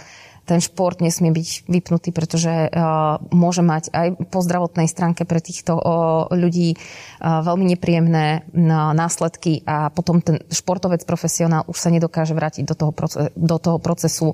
ten 0.43 0.59
šport 0.59 0.99
nesmie 0.99 1.31
byť 1.31 1.71
vypnutý, 1.71 2.11
pretože 2.11 2.67
uh, 2.67 3.19
môže 3.31 3.63
mať 3.63 3.95
aj 3.95 4.07
po 4.27 4.43
zdravotnej 4.43 4.91
stránke 4.91 5.23
pre 5.23 5.39
týchto 5.39 5.79
uh, 5.79 6.27
ľudí 6.35 6.75
uh, 6.75 7.39
veľmi 7.43 7.65
nepríjemné 7.75 8.47
následky 8.93 9.63
a 9.63 9.87
potom 9.89 10.19
ten 10.19 10.43
športovec 10.51 11.07
profesionál 11.07 11.63
už 11.67 11.77
sa 11.79 11.89
nedokáže 11.89 12.35
vrátiť 12.35 12.63
do 12.67 12.75
toho, 12.75 12.91
procesu, 12.91 13.31
do 13.35 13.57
toho 13.59 13.77
procesu 13.79 14.27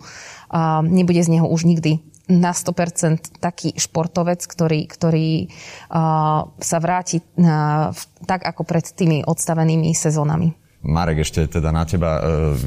a 0.50 0.82
nebude 0.82 1.22
z 1.22 1.40
neho 1.40 1.46
už 1.46 1.70
nikdy 1.70 2.02
na 2.30 2.54
100% 2.54 3.42
taký 3.42 3.74
športovec, 3.74 4.46
ktorý, 4.46 4.86
ktorý 4.86 5.50
uh, 5.90 6.46
sa 6.46 6.78
vráti 6.78 7.22
uh, 7.22 7.90
tak 8.26 8.46
ako 8.46 8.62
pred 8.66 8.86
tými 8.86 9.26
odstavenými 9.26 9.94
sezónami. 9.98 10.69
Marek, 10.80 11.28
ešte 11.28 11.44
teda 11.60 11.76
na 11.76 11.84
teba 11.84 12.20
e, 12.20 12.22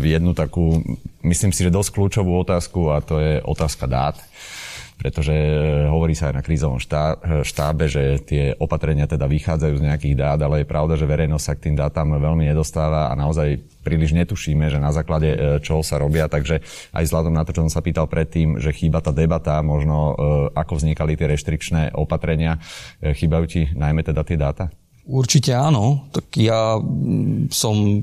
jednu 0.05 0.37
takú, 0.37 0.85
myslím 1.25 1.53
si, 1.53 1.65
že 1.65 1.73
dosť 1.73 1.97
kľúčovú 1.97 2.45
otázku 2.45 2.93
a 2.93 3.01
to 3.01 3.17
je 3.17 3.41
otázka 3.41 3.89
dát 3.89 4.17
pretože 4.93 5.35
e, 5.35 5.91
hovorí 5.91 6.15
sa 6.15 6.31
aj 6.31 6.35
na 6.39 6.47
krízovom 6.47 6.79
e, 6.79 6.87
štábe, 7.43 7.91
že 7.91 8.23
tie 8.23 8.55
opatrenia 8.55 9.11
teda 9.11 9.27
vychádzajú 9.27 9.75
z 9.83 9.87
nejakých 9.91 10.15
dát, 10.15 10.39
ale 10.39 10.63
je 10.63 10.71
pravda, 10.71 10.95
že 10.95 11.11
verejnosť 11.11 11.43
sa 11.43 11.57
k 11.59 11.63
tým 11.67 11.75
dátam 11.75 12.15
veľmi 12.15 12.47
nedostáva 12.47 13.11
a 13.11 13.19
naozaj 13.19 13.59
príliš 13.83 14.15
netušíme, 14.15 14.71
že 14.71 14.79
na 14.79 14.95
základe 14.95 15.59
čoho 15.67 15.83
sa 15.83 15.99
robia, 15.99 16.31
takže 16.31 16.63
aj 16.95 17.03
vzhľadom 17.03 17.35
na 17.35 17.43
to, 17.43 17.51
čo 17.51 17.67
som 17.67 17.73
sa 17.75 17.83
pýtal 17.83 18.07
predtým, 18.07 18.63
že 18.63 18.71
chýba 18.71 19.03
tá 19.03 19.11
debata, 19.11 19.59
možno 19.59 20.15
ako 20.55 20.79
vznikali 20.79 21.19
tie 21.19 21.27
reštrikčné 21.27 21.99
opatrenia, 21.99 22.63
chýbajú 23.03 23.45
ti 23.51 23.67
najmä 23.75 24.07
teda 24.07 24.23
tie 24.23 24.39
dáta? 24.39 24.71
Určite 25.03 25.51
áno. 25.51 26.07
Tak 26.15 26.31
ja 26.39 26.79
mm, 26.79 27.51
som 27.51 27.75
e, 27.75 27.99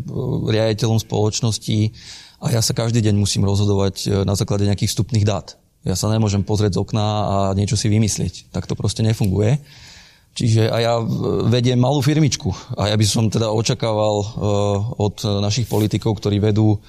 riaditeľom 0.52 1.00
spoločnosti 1.00 1.96
a 2.44 2.46
ja 2.52 2.60
sa 2.60 2.76
každý 2.76 3.00
deň 3.00 3.16
musím 3.16 3.48
rozhodovať 3.48 3.96
e, 4.04 4.08
na 4.28 4.36
základe 4.36 4.68
nejakých 4.68 4.92
vstupných 4.92 5.24
dát. 5.24 5.56
Ja 5.88 5.96
sa 5.96 6.12
nemôžem 6.12 6.44
pozrieť 6.44 6.76
z 6.76 6.82
okna 6.84 7.08
a 7.08 7.36
niečo 7.56 7.80
si 7.80 7.88
vymyslieť. 7.88 8.52
Tak 8.52 8.68
to 8.68 8.76
proste 8.76 9.00
nefunguje. 9.00 9.64
Čiže 10.36 10.68
a 10.68 10.78
ja 10.84 10.94
e, 11.00 11.06
vediem 11.48 11.80
malú 11.80 12.04
firmičku 12.04 12.52
a 12.76 12.92
ja 12.92 12.96
by 13.00 13.06
som 13.08 13.32
teda 13.32 13.48
očakával 13.48 14.16
od 15.00 15.24
našich 15.40 15.72
politikov, 15.72 16.20
ktorí 16.20 16.44
vedú 16.44 16.84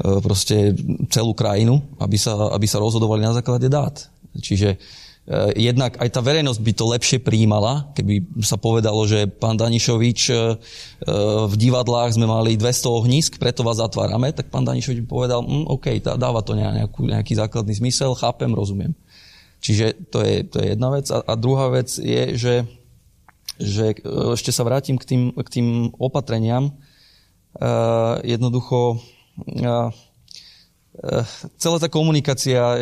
proste 0.00 0.72
celú 1.12 1.36
krajinu, 1.36 1.78
aby 2.00 2.16
sa, 2.16 2.56
aby 2.56 2.64
sa 2.64 2.80
rozhodovali 2.80 3.20
na 3.20 3.36
základe 3.36 3.68
dát. 3.68 4.08
Čiže 4.32 4.80
jednak 5.54 6.02
aj 6.02 6.08
tá 6.10 6.18
verejnosť 6.18 6.60
by 6.60 6.72
to 6.74 6.84
lepšie 6.90 7.18
príjmala, 7.22 7.94
keby 7.94 8.42
sa 8.42 8.58
povedalo, 8.58 9.06
že 9.06 9.30
pán 9.30 9.54
Danišovič 9.54 10.20
eh, 10.34 10.58
v 11.46 11.54
divadlách 11.54 12.18
sme 12.18 12.26
mali 12.26 12.58
200 12.58 12.90
ohnízk, 12.90 13.32
preto 13.38 13.62
vás 13.62 13.78
zatvárame, 13.78 14.34
tak 14.34 14.50
pán 14.50 14.66
Danišovič 14.66 15.06
by 15.06 15.08
povedal, 15.08 15.46
mm, 15.46 15.70
OK, 15.70 15.86
tá, 16.02 16.18
dáva 16.18 16.42
to 16.42 16.58
nejakú, 16.58 17.06
nejaký 17.06 17.38
základný 17.38 17.70
zmysel, 17.78 18.18
chápem, 18.18 18.50
rozumiem. 18.50 18.98
Čiže 19.62 20.10
to 20.10 20.26
je, 20.26 20.42
to 20.42 20.58
je 20.58 20.74
jedna 20.74 20.90
vec. 20.90 21.06
A, 21.14 21.22
a 21.22 21.38
druhá 21.38 21.70
vec 21.70 21.94
je, 21.94 22.34
že, 22.34 22.54
že 23.62 23.94
eh, 23.94 24.34
ešte 24.34 24.50
sa 24.50 24.66
vrátim 24.66 24.98
k 24.98 25.06
tým, 25.06 25.22
k 25.38 25.48
tým 25.48 25.66
opatreniam. 26.02 26.74
Uh, 27.52 28.16
jednoducho 28.24 28.96
uh, 28.96 28.96
Eh, 29.52 29.90
celá 31.56 31.80
tá 31.80 31.88
komunikácia, 31.88 32.76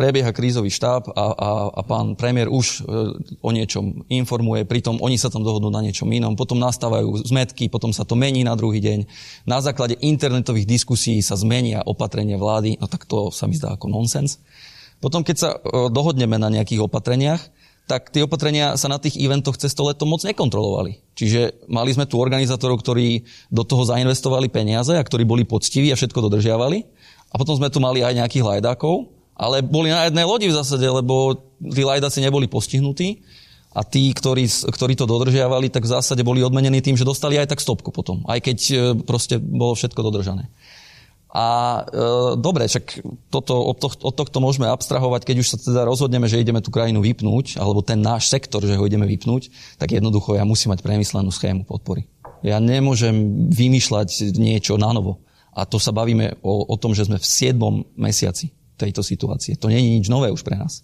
prebieha 0.00 0.32
krízový 0.32 0.72
štáb 0.72 1.12
a, 1.12 1.24
a, 1.36 1.50
a 1.68 1.80
pán 1.84 2.16
premiér 2.16 2.48
už 2.48 2.80
eh, 2.80 3.44
o 3.44 3.50
niečom 3.52 4.08
informuje, 4.08 4.64
pritom 4.64 4.96
oni 4.96 5.20
sa 5.20 5.28
tam 5.28 5.44
dohodnú 5.44 5.68
na 5.68 5.84
niečom 5.84 6.08
inom, 6.08 6.32
potom 6.32 6.56
nastávajú 6.56 7.28
zmetky, 7.28 7.68
potom 7.68 7.92
sa 7.92 8.08
to 8.08 8.16
mení 8.16 8.48
na 8.48 8.56
druhý 8.56 8.80
deň. 8.80 9.04
Na 9.44 9.60
základe 9.60 10.00
internetových 10.00 10.64
diskusí 10.64 11.20
sa 11.20 11.36
zmenia 11.36 11.84
opatrenia 11.84 12.40
vlády, 12.40 12.80
no 12.80 12.88
tak 12.88 13.04
to 13.04 13.28
sa 13.28 13.44
mi 13.44 13.60
zdá 13.60 13.76
ako 13.76 13.92
nonsens. 13.92 14.40
Potom, 14.96 15.20
keď 15.20 15.36
sa 15.36 15.50
eh, 15.60 15.92
dohodneme 15.92 16.40
na 16.40 16.48
nejakých 16.48 16.88
opatreniach, 16.88 17.44
tak 17.82 18.14
tie 18.14 18.22
opatrenia 18.22 18.78
sa 18.78 18.86
na 18.86 18.96
tých 18.96 19.18
eventoch 19.18 19.58
cez 19.58 19.74
to 19.74 19.82
leto 19.84 20.06
moc 20.06 20.22
nekontrolovali. 20.22 21.02
Čiže 21.12 21.66
mali 21.68 21.90
sme 21.92 22.06
tu 22.06 22.16
organizátorov, 22.16 22.80
ktorí 22.80 23.26
do 23.50 23.66
toho 23.66 23.82
zainvestovali 23.84 24.48
peniaze 24.48 24.94
a 24.94 25.02
ktorí 25.02 25.26
boli 25.26 25.42
poctiví 25.42 25.90
a 25.90 25.98
všetko 25.98 26.30
dodržiavali. 26.30 26.91
A 27.32 27.40
potom 27.40 27.56
sme 27.56 27.72
tu 27.72 27.80
mali 27.80 28.04
aj 28.04 28.12
nejakých 28.12 28.44
lajdákov, 28.44 29.08
ale 29.32 29.64
boli 29.64 29.88
na 29.88 30.06
jednej 30.06 30.28
lodi 30.28 30.52
v 30.52 30.56
zásade, 30.56 30.84
lebo 30.84 31.34
tí 31.58 31.82
lajdáci 31.82 32.20
neboli 32.20 32.44
postihnutí 32.46 33.24
a 33.72 33.80
tí, 33.80 34.12
ktorí, 34.12 34.44
ktorí 34.68 34.92
to 35.00 35.08
dodržiavali, 35.08 35.72
tak 35.72 35.88
v 35.88 35.92
zásade 35.96 36.20
boli 36.20 36.44
odmenení 36.44 36.84
tým, 36.84 36.94
že 37.00 37.08
dostali 37.08 37.40
aj 37.40 37.56
tak 37.56 37.64
stopku 37.64 37.88
potom, 37.88 38.20
aj 38.28 38.38
keď 38.44 38.58
e, 38.68 38.74
proste 39.00 39.40
bolo 39.40 39.72
všetko 39.72 40.00
dodržané. 40.04 40.52
A 41.32 41.80
e, 41.80 42.36
dobre, 42.36 42.68
však 42.68 43.00
toto, 43.32 43.56
od, 43.56 43.80
tohto, 43.80 44.04
od 44.04 44.12
tohto 44.12 44.36
môžeme 44.44 44.68
abstrahovať, 44.68 45.24
keď 45.24 45.36
už 45.40 45.48
sa 45.48 45.56
teda 45.56 45.88
rozhodneme, 45.88 46.28
že 46.28 46.44
ideme 46.44 46.60
tú 46.60 46.68
krajinu 46.68 47.00
vypnúť, 47.00 47.56
alebo 47.56 47.80
ten 47.80 48.04
náš 48.04 48.28
sektor, 48.28 48.60
že 48.60 48.76
ho 48.76 48.84
ideme 48.84 49.08
vypnúť, 49.08 49.48
tak 49.80 49.96
jednoducho 49.96 50.36
ja 50.36 50.44
musím 50.44 50.76
mať 50.76 50.84
premyslenú 50.84 51.32
schému 51.32 51.64
podpory. 51.64 52.04
Ja 52.44 52.60
nemôžem 52.60 53.48
vymýšľať 53.48 54.36
niečo 54.36 54.76
na 54.76 54.92
novo. 54.92 55.24
A 55.52 55.68
to 55.68 55.76
sa 55.76 55.92
bavíme 55.92 56.40
o, 56.40 56.64
o 56.68 56.76
tom, 56.80 56.96
že 56.96 57.04
sme 57.04 57.20
v 57.20 57.26
7. 57.26 57.56
mesiaci 57.96 58.52
tejto 58.80 59.04
situácie. 59.04 59.54
To 59.60 59.68
nie 59.68 59.78
je 59.78 59.92
nič 60.00 60.06
nové 60.08 60.32
už 60.32 60.42
pre 60.42 60.56
nás. 60.56 60.82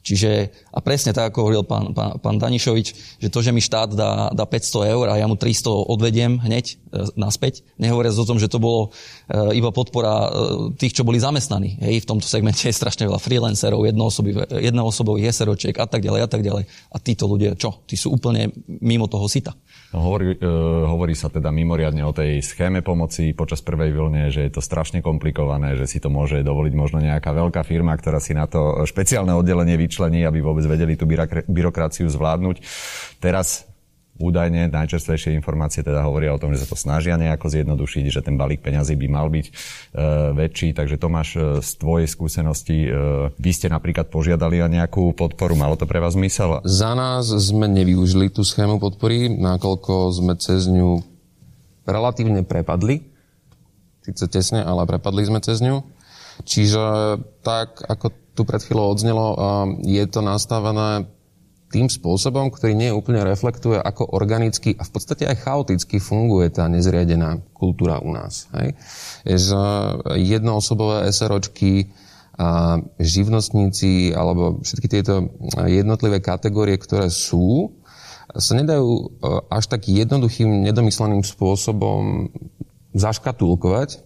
Čiže, 0.00 0.48
a 0.72 0.80
presne 0.80 1.12
tak, 1.12 1.28
ako 1.28 1.44
hovoril 1.44 1.64
pán, 1.68 1.92
pán, 1.92 2.16
pán 2.24 2.40
Danišovič, 2.40 3.20
že 3.20 3.28
to, 3.28 3.44
že 3.44 3.52
mi 3.52 3.60
štát 3.60 3.92
dá, 3.92 4.32
dá 4.32 4.48
500 4.48 4.96
eur 4.96 5.06
a 5.12 5.20
ja 5.20 5.28
mu 5.28 5.36
300 5.36 5.68
odvediem 5.68 6.40
hneď 6.40 6.72
e, 6.72 7.04
naspäť, 7.20 7.60
nehovoriac 7.76 8.16
o 8.16 8.24
tom, 8.24 8.40
že 8.40 8.48
to 8.48 8.56
bolo 8.56 8.96
e, 9.28 9.60
iba 9.60 9.68
podpora 9.68 10.24
e, 10.24 10.28
tých, 10.80 10.96
čo 10.96 11.04
boli 11.04 11.20
zamestnaní. 11.20 11.84
Hej, 11.84 12.08
v 12.08 12.16
tomto 12.16 12.24
segmente 12.24 12.64
je 12.64 12.72
strašne 12.72 13.12
veľa 13.12 13.20
freelancerov, 13.20 13.84
jednoosobových 14.56 15.36
SROčiek 15.36 15.76
a 15.76 15.84
tak 15.84 16.00
ďalej 16.00 16.20
a 16.24 16.28
tak 16.32 16.40
ďalej. 16.40 16.64
A 16.64 16.96
títo 16.96 17.28
ľudia, 17.28 17.52
čo? 17.60 17.84
Tí 17.84 18.00
sú 18.00 18.16
úplne 18.16 18.48
mimo 18.80 19.04
toho 19.04 19.28
sita. 19.28 19.52
Hovorí, 19.90 20.38
e, 20.38 20.46
hovorí 20.86 21.18
sa 21.18 21.26
teda 21.26 21.50
mimoriadne 21.50 22.06
o 22.06 22.14
tej 22.14 22.38
schéme 22.46 22.78
pomoci 22.78 23.34
počas 23.34 23.58
prvej 23.58 23.90
vlne, 23.90 24.30
že 24.30 24.46
je 24.46 24.52
to 24.54 24.62
strašne 24.62 25.02
komplikované, 25.02 25.74
že 25.74 25.90
si 25.90 25.98
to 25.98 26.06
môže 26.06 26.46
dovoliť 26.46 26.74
možno 26.78 27.02
nejaká 27.02 27.34
veľká 27.34 27.66
firma, 27.66 27.98
ktorá 27.98 28.22
si 28.22 28.30
na 28.30 28.46
to 28.46 28.86
špeciálne 28.86 29.34
oddelenie 29.34 29.74
vyčlení, 29.74 30.22
aby 30.22 30.38
vôbec 30.38 30.62
vedeli 30.66 30.94
tú 30.94 31.10
byrokraciu 31.50 32.06
zvládnuť. 32.06 32.62
Teraz 33.18 33.69
Údajne 34.20 34.68
najčerstvejšie 34.68 35.32
informácie 35.32 35.80
teda 35.80 36.04
hovoria 36.04 36.36
o 36.36 36.40
tom, 36.40 36.52
že 36.52 36.60
sa 36.60 36.68
to 36.68 36.76
snažia 36.76 37.16
nejako 37.16 37.48
zjednodušiť, 37.48 38.04
že 38.12 38.20
ten 38.20 38.36
balík 38.36 38.60
peňazí 38.60 38.92
by 38.92 39.08
mal 39.08 39.32
byť 39.32 39.46
e, 39.48 39.52
väčší. 40.36 40.76
Takže 40.76 41.00
Tomáš, 41.00 41.28
e, 41.40 41.64
z 41.64 41.70
tvojej 41.80 42.04
skúsenosti, 42.04 42.84
e, 42.84 42.88
vy 43.32 43.50
ste 43.56 43.72
napríklad 43.72 44.12
požiadali 44.12 44.60
o 44.60 44.68
nejakú 44.68 45.16
podporu, 45.16 45.56
malo 45.56 45.80
to 45.80 45.88
pre 45.88 46.04
vás 46.04 46.20
zmysel? 46.20 46.60
Za 46.68 46.92
nás 46.92 47.32
sme 47.32 47.64
nevyužili 47.64 48.28
tú 48.28 48.44
schému 48.44 48.76
podpory, 48.76 49.32
nakoľko 49.32 50.12
sme 50.12 50.36
cez 50.36 50.68
ňu 50.68 51.00
relatívne 51.88 52.44
prepadli. 52.44 53.00
Sice 54.04 54.28
tesne, 54.28 54.60
ale 54.60 54.84
prepadli 54.84 55.24
sme 55.24 55.40
cez 55.40 55.64
ňu. 55.64 55.80
Čiže 56.44 56.84
tak, 57.40 57.80
ako 57.88 58.12
tu 58.36 58.44
pred 58.44 58.60
chvíľou 58.60 58.92
odznelo, 58.92 59.26
je 59.80 60.04
to 60.08 60.20
nastavené 60.20 61.08
tým 61.70 61.86
spôsobom, 61.86 62.50
ktorý 62.50 62.74
nie 62.74 62.90
úplne 62.90 63.22
reflektuje, 63.22 63.78
ako 63.78 64.10
organicky 64.10 64.74
a 64.74 64.82
v 64.82 64.90
podstate 64.90 65.24
aj 65.24 65.46
chaoticky 65.46 66.02
funguje 66.02 66.50
tá 66.50 66.66
nezriadená 66.66 67.38
kultúra 67.54 68.02
u 68.02 68.10
nás. 68.10 68.50
Hej? 68.58 68.74
Že 69.22 69.62
jednoosobové 70.18 71.06
SROčky, 71.14 71.94
a 72.40 72.80
živnostníci 72.96 74.16
alebo 74.16 74.64
všetky 74.64 74.88
tieto 74.88 75.28
jednotlivé 75.60 76.24
kategórie, 76.24 76.80
ktoré 76.80 77.12
sú, 77.12 77.76
sa 78.32 78.56
nedajú 78.56 78.88
e, 78.88 79.04
až 79.52 79.68
tak 79.68 79.84
jednoduchým, 79.84 80.64
nedomysleným 80.64 81.20
spôsobom 81.20 82.32
zaškatulkovať. 82.96 84.00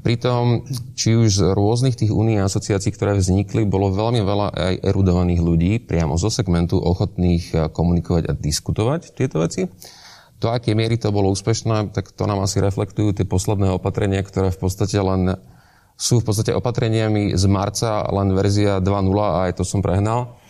Pritom, 0.00 0.64
či 0.96 1.12
už 1.12 1.28
z 1.28 1.42
rôznych 1.52 1.94
tých 1.94 2.10
únií 2.10 2.40
a 2.40 2.48
asociácií, 2.48 2.90
ktoré 2.90 3.20
vznikli, 3.20 3.68
bolo 3.68 3.92
veľmi 3.92 4.24
veľa 4.24 4.46
aj 4.50 4.74
erudovaných 4.88 5.40
ľudí 5.44 5.72
priamo 5.84 6.16
zo 6.16 6.32
segmentu 6.32 6.80
ochotných 6.80 7.44
e, 7.52 7.56
komunikovať 7.68 8.24
a 8.26 8.32
diskutovať 8.32 9.12
tieto 9.12 9.44
veci. 9.44 9.68
To, 10.42 10.50
aké 10.50 10.74
miery 10.74 10.98
to 10.98 11.14
bolo 11.14 11.30
úspešné, 11.30 11.94
tak 11.94 12.10
to 12.10 12.24
nám 12.26 12.42
asi 12.42 12.58
reflektujú 12.58 13.14
tie 13.14 13.28
posledné 13.28 13.70
opatrenia, 13.70 14.24
ktoré 14.26 14.50
v 14.50 14.58
podstate 14.58 14.98
len 14.98 15.38
sú 15.94 16.18
v 16.18 16.26
podstate 16.26 16.50
opatreniami 16.50 17.36
z 17.38 17.44
marca 17.46 18.02
len 18.10 18.34
verzia 18.34 18.82
2.0 18.82 19.12
a 19.22 19.46
aj 19.46 19.60
to 19.60 19.62
som 19.62 19.84
prehnal 19.84 20.42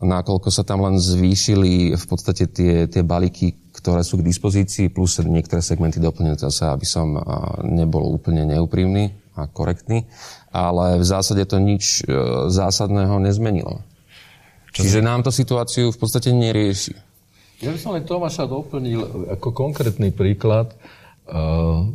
nakoľko 0.00 0.48
sa 0.52 0.62
tam 0.66 0.84
len 0.84 1.00
zvýšili 1.00 1.96
v 1.96 2.04
podstate 2.04 2.44
tie, 2.50 2.84
tie 2.84 3.00
balíky, 3.00 3.56
ktoré 3.76 4.00
sú 4.00 4.16
k 4.18 4.26
dispozícii, 4.26 4.88
plus 4.88 5.20
niektoré 5.20 5.60
segmenty 5.60 6.00
doplnili 6.00 6.40
zase, 6.40 6.64
aby 6.72 6.88
som 6.88 7.20
nebol 7.60 8.08
úplne 8.16 8.48
neúprimný 8.48 9.12
a 9.36 9.44
korektný, 9.46 10.08
ale 10.50 10.96
v 10.96 11.04
zásade 11.04 11.44
to 11.44 11.60
nič 11.60 12.00
e, 12.02 12.02
zásadného 12.48 13.20
nezmenilo. 13.20 13.84
Čo 14.72 14.88
Čiže 14.88 15.04
nám 15.04 15.20
to 15.24 15.30
situáciu 15.32 15.92
v 15.92 15.98
podstate 16.00 16.32
nerieši. 16.32 16.96
Ja 17.60 17.72
by 17.72 17.78
som 17.80 17.92
len 17.96 18.04
Tomáša 18.04 18.48
doplnil 18.48 19.32
ako 19.36 19.52
konkrétny 19.52 20.12
príklad 20.12 20.72
e, 20.72 20.76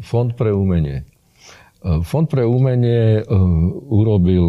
Fond 0.06 0.38
pre 0.38 0.54
umenie. 0.54 1.02
E, 1.02 2.02
Fond 2.06 2.30
pre 2.30 2.46
umenie 2.46 3.26
urobil 3.90 4.46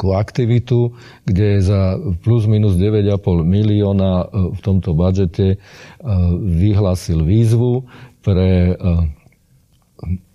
takú 0.00 0.16
aktivitu, 0.16 0.96
kde 1.28 1.60
za 1.60 2.00
plus 2.24 2.48
minus 2.48 2.80
9,5 2.80 3.44
milióna 3.44 4.24
e, 4.24 4.56
v 4.56 4.60
tomto 4.64 4.96
budžete 4.96 5.46
e, 5.52 5.56
vyhlásil 6.40 7.20
výzvu 7.20 7.84
pre 8.24 8.72
e, 8.72 8.74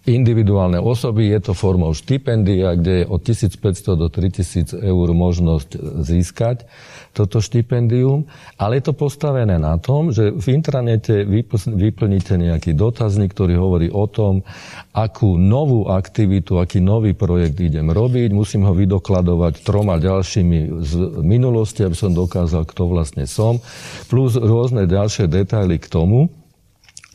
individuálne 0.05 0.77
osoby. 0.77 1.33
Je 1.33 1.51
to 1.51 1.53
formou 1.57 1.91
štipendia, 1.97 2.77
kde 2.77 3.03
je 3.03 3.05
od 3.09 3.21
1500 3.25 3.97
do 3.97 4.07
3000 4.09 4.77
eur 4.81 5.07
možnosť 5.13 5.69
získať 6.05 6.69
toto 7.15 7.39
štipendium, 7.39 8.27
ale 8.59 8.77
je 8.77 8.91
to 8.91 8.93
postavené 8.93 9.55
na 9.55 9.79
tom, 9.79 10.12
že 10.12 10.35
v 10.35 10.45
intranete 10.51 11.24
vyplníte 11.63 12.35
nejaký 12.35 12.75
dotazník, 12.75 13.31
ktorý 13.31 13.55
hovorí 13.55 13.88
o 13.88 14.03
tom, 14.12 14.43
akú 14.91 15.39
novú 15.39 15.88
aktivitu, 15.88 16.59
aký 16.59 16.83
nový 16.83 17.15
projekt 17.15 17.55
idem 17.63 17.88
robiť. 17.88 18.35
Musím 18.35 18.67
ho 18.67 18.75
vydokladovať 18.75 19.63
troma 19.63 19.95
ďalšími 19.95 20.83
z 20.83 20.91
minulosti, 21.24 21.88
aby 21.88 21.95
som 21.95 22.12
dokázal, 22.12 22.67
kto 22.67 22.83
vlastne 22.91 23.24
som, 23.24 23.63
plus 24.12 24.35
rôzne 24.35 24.83
ďalšie 24.83 25.31
detaily 25.31 25.79
k 25.79 25.88
tomu. 25.88 26.27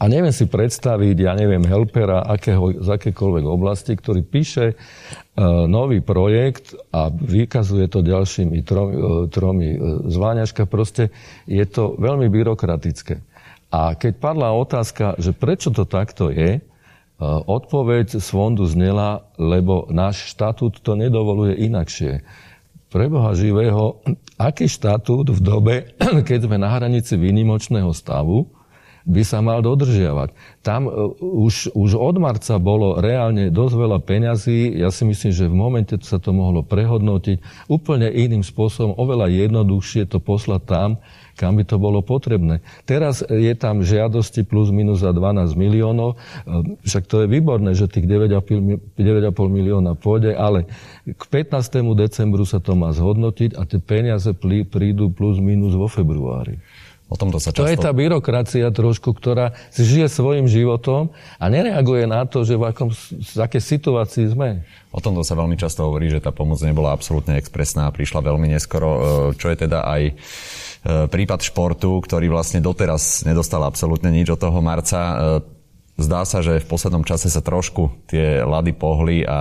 A 0.01 0.09
neviem 0.09 0.33
si 0.33 0.49
predstaviť, 0.49 1.17
ja 1.21 1.37
neviem, 1.37 1.61
helpera 1.69 2.25
akého, 2.25 2.81
z 2.81 2.89
akékoľvek 2.89 3.45
oblasti, 3.45 3.93
ktorý 3.93 4.25
píše 4.25 4.73
uh, 4.73 5.69
nový 5.69 6.01
projekt 6.01 6.73
a 6.89 7.13
vykazuje 7.13 7.85
to 7.93 8.01
ďalšími 8.01 8.65
tromi, 8.65 8.95
uh, 8.97 9.29
tromi 9.29 9.77
uh, 9.77 10.01
zváňažka. 10.09 10.65
Proste 10.65 11.13
je 11.45 11.61
to 11.69 12.01
veľmi 12.01 12.33
byrokratické. 12.33 13.21
A 13.69 13.93
keď 13.93 14.13
padla 14.17 14.57
otázka, 14.57 15.21
že 15.21 15.37
prečo 15.37 15.69
to 15.69 15.85
takto 15.85 16.33
je, 16.33 16.65
odpoveď 17.21 18.17
z 18.17 18.27
fondu 18.33 18.65
znela, 18.65 19.29
lebo 19.37 19.85
náš 19.93 20.33
štatút 20.33 20.81
to 20.81 20.97
nedovoluje 20.97 21.53
inakšie. 21.69 22.25
Pre 22.91 23.07
Boha 23.13 23.37
živého, 23.37 24.01
aký 24.51 24.67
štatút 24.67 25.29
v 25.29 25.41
dobe, 25.45 25.75
keď 26.29 26.49
sme 26.49 26.57
na 26.57 26.73
hranici 26.73 27.21
výnimočného 27.21 27.93
stavu, 27.93 28.49
by 29.05 29.23
sa 29.25 29.41
mal 29.41 29.65
dodržiavať. 29.65 30.33
Tam 30.61 30.85
uh, 30.85 31.13
už, 31.21 31.73
už 31.73 31.91
od 31.97 32.17
marca 32.21 32.61
bolo 32.61 33.01
reálne 33.01 33.49
dosť 33.49 33.75
veľa 33.77 33.99
peňazí. 34.05 34.77
Ja 34.77 34.93
si 34.93 35.09
myslím, 35.09 35.33
že 35.33 35.49
v 35.49 35.57
momente 35.57 35.95
sa 36.05 36.21
to 36.21 36.37
mohlo 36.37 36.61
prehodnotiť 36.65 37.69
úplne 37.71 38.09
iným 38.13 38.45
spôsobom, 38.45 38.97
oveľa 38.97 39.33
jednoduchšie 39.33 40.09
to 40.09 40.21
poslať 40.21 40.63
tam, 40.69 40.91
kam 41.41 41.57
by 41.57 41.65
to 41.65 41.81
bolo 41.81 42.05
potrebné. 42.05 42.61
Teraz 42.85 43.25
je 43.25 43.53
tam 43.57 43.81
žiadosti 43.81 44.45
plus 44.45 44.69
minus 44.69 45.01
za 45.01 45.17
12 45.17 45.57
miliónov, 45.57 46.21
e, 46.45 46.77
však 46.85 47.09
to 47.09 47.25
je 47.25 47.27
výborné, 47.33 47.73
že 47.73 47.89
tých 47.89 48.05
9,5 48.05 49.01
milióna 49.49 49.97
pôjde, 49.97 50.37
ale 50.37 50.69
k 51.09 51.23
15. 51.33 51.97
decembru 51.97 52.45
sa 52.45 52.61
to 52.61 52.77
má 52.77 52.93
zhodnotiť 52.93 53.57
a 53.57 53.65
tie 53.65 53.81
peniaze 53.81 54.29
prídu 54.69 55.09
plus 55.09 55.41
minus 55.41 55.73
vo 55.73 55.89
februári. 55.89 56.61
O 57.11 57.19
tomto 57.19 57.43
sa 57.43 57.51
často... 57.51 57.67
To 57.67 57.71
je 57.71 57.75
tá 57.75 57.91
byrokracia 57.91 58.71
trošku, 58.71 59.11
ktorá 59.19 59.51
žije 59.75 60.07
svojim 60.07 60.47
životom 60.47 61.11
a 61.43 61.51
nereaguje 61.51 62.07
na 62.07 62.23
to, 62.23 62.47
že 62.47 62.55
v, 62.55 62.71
akom, 62.71 62.95
v 62.95 63.39
akej 63.43 63.59
situácii 63.59 64.31
sme. 64.31 64.63
O 64.95 65.03
tomto 65.03 65.27
sa 65.27 65.35
veľmi 65.35 65.59
často 65.59 65.83
hovorí, 65.91 66.07
že 66.07 66.23
tá 66.23 66.31
pomoc 66.31 66.63
nebola 66.63 66.95
absolútne 66.95 67.35
expresná 67.35 67.91
a 67.91 67.95
prišla 67.95 68.23
veľmi 68.23 68.55
neskoro, 68.55 68.91
e, 68.91 69.03
čo 69.35 69.51
je 69.51 69.57
teda 69.59 69.91
aj 69.91 70.03
e, 70.07 70.13
prípad 71.11 71.43
športu, 71.43 71.99
ktorý 71.99 72.31
vlastne 72.31 72.63
doteraz 72.63 73.27
nedostal 73.27 73.67
absolútne 73.67 74.15
nič 74.15 74.31
od 74.31 74.39
toho 74.39 74.63
marca. 74.63 75.43
Zdá 76.01 76.25
sa, 76.25 76.41
že 76.41 76.65
v 76.65 76.71
poslednom 76.71 77.05
čase 77.05 77.29
sa 77.29 77.45
trošku 77.45 78.09
tie 78.09 78.41
lady 78.41 78.73
pohli 78.73 79.21
a 79.21 79.39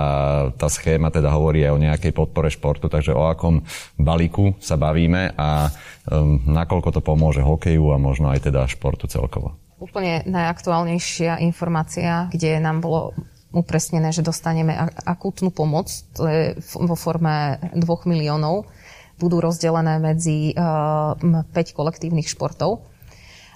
tá 0.52 0.68
schéma 0.68 1.08
teda 1.08 1.32
hovorí 1.32 1.64
aj 1.64 1.72
o 1.72 1.80
nejakej 1.80 2.12
podpore 2.12 2.52
športu, 2.52 2.92
takže 2.92 3.16
o 3.16 3.24
akom 3.24 3.64
balíku 3.96 4.52
sa 4.60 4.76
bavíme 4.76 5.32
a 5.40 5.72
um, 6.12 6.36
nakoľko 6.44 6.92
to 6.92 7.00
pomôže 7.00 7.40
hokeju 7.40 7.96
a 7.96 7.96
možno 7.96 8.28
aj 8.28 8.52
teda 8.52 8.68
športu 8.68 9.08
celkovo. 9.08 9.56
Úplne 9.80 10.28
najaktuálnejšia 10.28 11.40
informácia, 11.40 12.28
kde 12.28 12.60
nám 12.60 12.84
bolo 12.84 13.16
upresnené, 13.56 14.12
že 14.12 14.20
dostaneme 14.20 14.76
akútnu 15.08 15.48
pomoc, 15.56 15.88
to 16.12 16.28
je 16.28 16.60
vo 16.76 16.92
forme 16.92 17.56
2 17.72 17.80
miliónov, 18.04 18.68
budú 19.16 19.40
rozdelené 19.40 19.96
medzi 19.96 20.52
uh, 20.52 21.16
5 21.16 21.56
kolektívnych 21.72 22.28
športov. 22.28 22.84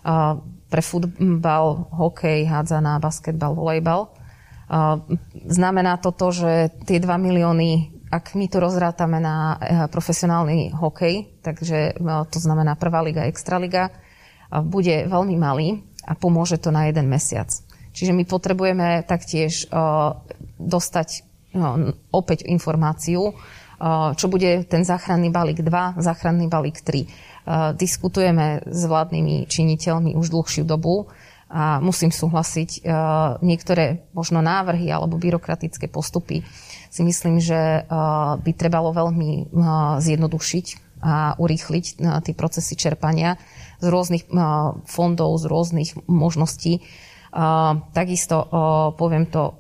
Uh, 0.01 0.41
pre 0.75 0.83
futbal, 0.83 1.87
hokej, 1.95 2.51
hádzaná, 2.51 2.99
basketbal, 2.99 3.55
volejbal. 3.55 4.11
Znamená 5.47 6.03
to 6.03 6.11
to, 6.11 6.35
že 6.35 6.75
tie 6.83 6.99
2 6.99 7.07
milióny, 7.15 7.95
ak 8.11 8.35
my 8.35 8.51
to 8.51 8.59
rozrátame 8.59 9.23
na 9.23 9.55
e, 9.55 9.87
profesionálny 9.87 10.75
hokej, 10.75 11.39
takže 11.47 11.95
e, 11.95 12.11
to 12.27 12.39
znamená 12.43 12.75
prvá 12.75 13.07
liga, 13.07 13.31
extraliga, 13.31 13.95
bude 14.51 15.07
veľmi 15.07 15.39
malý 15.39 15.79
a 16.03 16.19
pomôže 16.19 16.59
to 16.59 16.75
na 16.75 16.91
jeden 16.91 17.07
mesiac. 17.07 17.47
Čiže 17.95 18.11
my 18.11 18.27
potrebujeme 18.27 19.07
taktiež 19.07 19.71
dostať 20.59 21.23
opäť 22.11 22.43
informáciu, 22.51 23.35
čo 24.15 24.27
bude 24.31 24.67
ten 24.67 24.83
záchranný 24.87 25.31
balík 25.35 25.63
2, 25.63 25.99
záchranný 25.99 26.47
balík 26.47 26.81
3 26.81 27.35
Eh, 27.45 27.77
diskutujeme 27.77 28.65
s 28.65 28.89
vládnymi 28.89 29.45
činiteľmi 29.45 30.17
už 30.17 30.33
dlhšiu 30.33 30.65
dobu 30.65 31.13
a 31.55 31.79
musím 31.79 32.11
súhlasiť, 32.11 32.83
niektoré 33.45 34.03
možno 34.11 34.43
návrhy 34.43 34.91
alebo 34.91 35.21
byrokratické 35.21 35.87
postupy 35.87 36.43
si 36.91 37.03
myslím, 37.07 37.39
že 37.39 37.85
by 38.43 38.51
trebalo 38.59 38.91
veľmi 38.91 39.55
zjednodušiť 40.03 40.67
a 41.05 41.39
urýchliť 41.39 41.85
tie 42.01 42.35
procesy 42.35 42.75
čerpania 42.75 43.39
z 43.79 43.87
rôznych 43.87 44.25
fondov, 44.89 45.39
z 45.39 45.45
rôznych 45.47 45.91
možností. 46.11 46.83
Takisto 47.93 48.37
poviem 48.99 49.31
to 49.31 49.55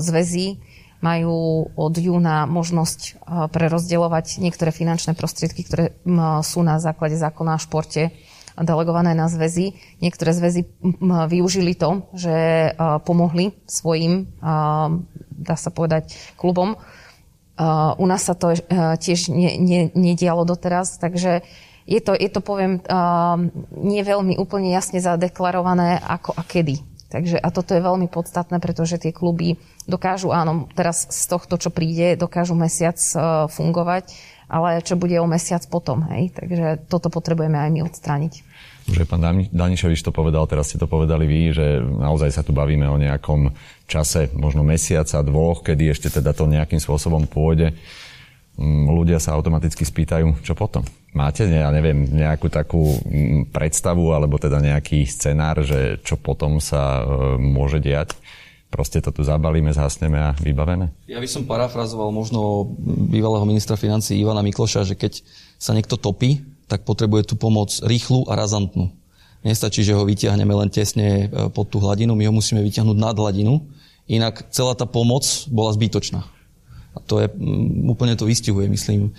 zväzy 0.00 0.63
majú 1.04 1.68
od 1.76 1.94
júna 2.00 2.48
možnosť 2.48 3.00
e, 3.04 3.12
prerozdeľovať 3.52 4.40
niektoré 4.40 4.72
finančné 4.72 5.12
prostriedky, 5.12 5.60
ktoré 5.68 5.92
sú 6.40 6.64
na 6.64 6.80
základe 6.80 7.20
zákona 7.20 7.60
o 7.60 7.62
športe 7.62 8.08
delegované 8.56 9.12
na 9.12 9.28
zväzy. 9.28 9.76
Niektoré 10.00 10.32
zväzy 10.32 10.64
využili 11.28 11.76
to, 11.76 12.08
že 12.16 12.32
e, 12.32 12.68
pomohli 13.04 13.52
svojim, 13.68 14.24
e, 14.24 14.54
dá 15.28 15.56
sa 15.60 15.68
povedať, 15.68 16.16
klubom. 16.40 16.80
U 17.94 18.06
nás 18.10 18.26
sa 18.26 18.34
to 18.34 18.50
tiež 18.98 19.30
nedialo 19.94 20.42
doteraz, 20.42 20.98
takže 20.98 21.46
je 21.86 22.02
to, 22.02 22.10
je 22.18 22.26
to 22.26 22.42
poviem, 22.42 22.82
nie 23.78 24.02
veľmi 24.02 24.34
úplne 24.42 24.74
jasne 24.74 24.98
zadeklarované, 24.98 26.02
ako 26.02 26.34
a 26.34 26.42
kedy 26.42 26.82
Takže 27.12 27.38
a 27.38 27.48
toto 27.54 27.76
je 27.76 27.84
veľmi 27.84 28.10
podstatné, 28.10 28.58
pretože 28.58 28.98
tie 28.98 29.14
kluby 29.14 29.60
dokážu, 29.86 30.34
áno, 30.34 30.66
teraz 30.74 31.06
z 31.08 31.24
tohto, 31.30 31.60
čo 31.60 31.70
príde, 31.70 32.18
dokážu 32.18 32.58
mesiac 32.58 32.96
uh, 33.14 33.46
fungovať, 33.46 34.10
ale 34.50 34.82
čo 34.82 34.98
bude 34.98 35.14
o 35.20 35.26
mesiac 35.28 35.62
potom, 35.70 36.04
hej? 36.10 36.34
Takže 36.34 36.88
toto 36.90 37.08
potrebujeme 37.08 37.56
aj 37.56 37.70
my 37.70 37.80
odstrániť. 37.86 38.34
Že 38.84 39.08
pán 39.08 39.24
Danišovič 39.48 40.04
to 40.04 40.12
povedal, 40.12 40.44
teraz 40.44 40.68
ste 40.68 40.76
to 40.76 40.84
povedali 40.84 41.24
vy, 41.24 41.56
že 41.56 41.66
naozaj 41.80 42.28
sa 42.28 42.42
tu 42.44 42.52
bavíme 42.52 42.84
o 42.84 43.00
nejakom 43.00 43.48
čase, 43.88 44.28
možno 44.36 44.60
mesiaca, 44.60 45.24
dvoch, 45.24 45.64
kedy 45.64 45.88
ešte 45.88 46.20
teda 46.20 46.36
to 46.36 46.44
nejakým 46.44 46.76
spôsobom 46.76 47.24
pôjde. 47.24 47.72
Mm, 48.60 48.92
ľudia 48.92 49.16
sa 49.16 49.32
automaticky 49.32 49.88
spýtajú, 49.88 50.44
čo 50.44 50.52
potom? 50.52 50.84
Máte, 51.14 51.46
ja 51.46 51.70
neviem, 51.70 52.10
nejakú 52.10 52.50
takú 52.50 52.98
mm, 53.06 53.54
predstavu 53.54 54.10
alebo 54.10 54.34
teda 54.34 54.58
nejaký 54.58 55.06
scenár, 55.06 55.62
že 55.62 56.02
čo 56.02 56.18
potom 56.18 56.58
sa 56.58 57.06
e, 57.06 57.38
môže 57.38 57.78
diať? 57.78 58.18
Proste 58.66 58.98
to 58.98 59.14
tu 59.14 59.22
zabalíme, 59.22 59.70
zhasneme 59.70 60.18
a 60.18 60.34
vybavené? 60.34 60.90
Ja 61.06 61.22
by 61.22 61.28
som 61.30 61.46
parafrazoval 61.46 62.10
možno 62.10 62.74
bývalého 63.14 63.46
ministra 63.46 63.78
financí 63.78 64.18
Ivana 64.18 64.42
Mikloša, 64.42 64.82
že 64.82 64.98
keď 64.98 65.22
sa 65.54 65.70
niekto 65.70 65.94
topí, 65.94 66.42
tak 66.66 66.82
potrebuje 66.82 67.30
tú 67.30 67.38
pomoc 67.38 67.70
rýchlu 67.86 68.26
a 68.26 68.34
razantnú. 68.34 68.90
Nestačí, 69.46 69.86
že 69.86 69.94
ho 69.94 70.02
vyťahneme 70.02 70.50
len 70.50 70.66
tesne 70.66 71.30
e, 71.30 71.46
pod 71.54 71.70
tú 71.70 71.78
hladinu, 71.78 72.18
my 72.18 72.26
ho 72.26 72.34
musíme 72.34 72.58
vyťahnuť 72.58 72.98
nad 72.98 73.14
hladinu, 73.14 73.62
inak 74.10 74.50
celá 74.50 74.74
tá 74.74 74.90
pomoc 74.90 75.22
bola 75.46 75.70
zbytočná. 75.70 76.26
A 76.94 76.98
to 77.06 77.22
je, 77.22 77.30
úplne 77.86 78.18
to 78.18 78.26
vystihuje, 78.26 78.66
myslím, 78.66 79.14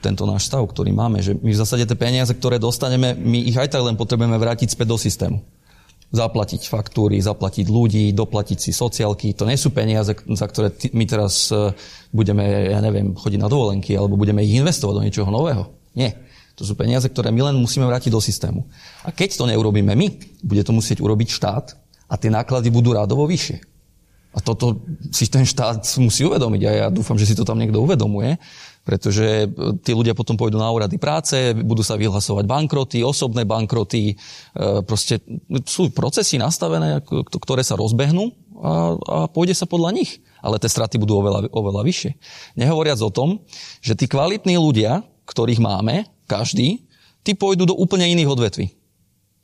tento 0.00 0.24
náš 0.24 0.46
stav, 0.46 0.62
ktorý 0.64 0.94
máme. 0.94 1.18
Že 1.20 1.42
my 1.42 1.50
v 1.50 1.60
zásade 1.60 1.84
tie 1.84 1.98
peniaze, 1.98 2.30
ktoré 2.32 2.62
dostaneme, 2.62 3.12
my 3.14 3.42
ich 3.42 3.58
aj 3.58 3.74
tak 3.74 3.82
len 3.82 3.98
potrebujeme 3.98 4.38
vrátiť 4.38 4.72
späť 4.72 4.86
do 4.88 4.98
systému. 4.98 5.38
Zaplatiť 6.08 6.72
faktúry, 6.72 7.20
zaplatiť 7.20 7.68
ľudí, 7.68 8.16
doplatiť 8.16 8.58
si 8.58 8.72
sociálky. 8.72 9.36
To 9.36 9.44
nie 9.44 9.60
sú 9.60 9.74
peniaze, 9.74 10.16
za 10.16 10.46
ktoré 10.48 10.72
my 10.96 11.04
teraz 11.04 11.52
e, 11.52 11.76
budeme, 12.16 12.72
ja 12.72 12.80
neviem, 12.80 13.12
chodiť 13.12 13.36
na 13.36 13.52
dovolenky 13.52 13.92
alebo 13.92 14.16
budeme 14.16 14.40
ich 14.40 14.56
investovať 14.56 14.94
do 14.96 15.04
niečoho 15.04 15.28
nového. 15.28 15.68
Nie. 15.92 16.16
To 16.56 16.64
sú 16.64 16.74
peniaze, 16.74 17.04
ktoré 17.06 17.28
my 17.28 17.52
len 17.52 17.60
musíme 17.60 17.84
vrátiť 17.84 18.08
do 18.08 18.24
systému. 18.24 18.64
A 19.04 19.12
keď 19.12 19.36
to 19.36 19.44
neurobíme 19.46 19.92
my, 19.92 20.06
bude 20.42 20.64
to 20.64 20.72
musieť 20.72 21.04
urobiť 21.04 21.28
štát 21.28 21.66
a 22.08 22.14
tie 22.16 22.32
náklady 22.32 22.72
budú 22.72 22.96
rádovo 22.96 23.28
vyššie. 23.28 23.77
A 24.36 24.44
toto 24.44 24.84
si 25.08 25.24
ten 25.26 25.48
štát 25.48 25.80
musí 25.98 26.22
uvedomiť 26.22 26.62
a 26.68 26.70
ja 26.70 26.86
dúfam, 26.92 27.16
že 27.16 27.24
si 27.24 27.34
to 27.34 27.48
tam 27.48 27.56
niekto 27.56 27.80
uvedomuje, 27.80 28.36
pretože 28.84 29.44
e, 29.44 29.46
tí 29.84 29.96
ľudia 29.96 30.12
potom 30.12 30.36
pôjdu 30.36 30.60
na 30.60 30.68
úrady 30.68 31.00
práce, 31.00 31.36
budú 31.56 31.80
sa 31.80 31.96
vyhlasovať 31.96 32.44
bankroty, 32.44 33.04
osobné 33.04 33.48
bankroty, 33.48 34.12
e, 34.12 34.84
proste 34.84 35.20
sú 35.64 35.92
procesy 35.92 36.40
nastavené, 36.40 37.04
ktoré 37.28 37.64
sa 37.64 37.76
rozbehnú 37.76 38.32
a, 38.60 38.96
a 38.96 39.16
pôjde 39.28 39.56
sa 39.56 39.68
podľa 39.68 39.96
nich. 39.96 40.24
Ale 40.38 40.62
tie 40.62 40.70
straty 40.70 41.02
budú 41.02 41.18
oveľa, 41.18 41.50
oveľa 41.50 41.82
vyššie. 41.82 42.10
Nehovoriac 42.54 43.02
o 43.02 43.10
tom, 43.10 43.42
že 43.82 43.98
tí 43.98 44.06
kvalitní 44.06 44.54
ľudia, 44.54 45.02
ktorých 45.26 45.58
máme, 45.58 46.06
každý, 46.30 46.86
tí 47.26 47.34
pôjdu 47.34 47.66
do 47.66 47.74
úplne 47.74 48.06
iných 48.06 48.30
odvetví. 48.30 48.66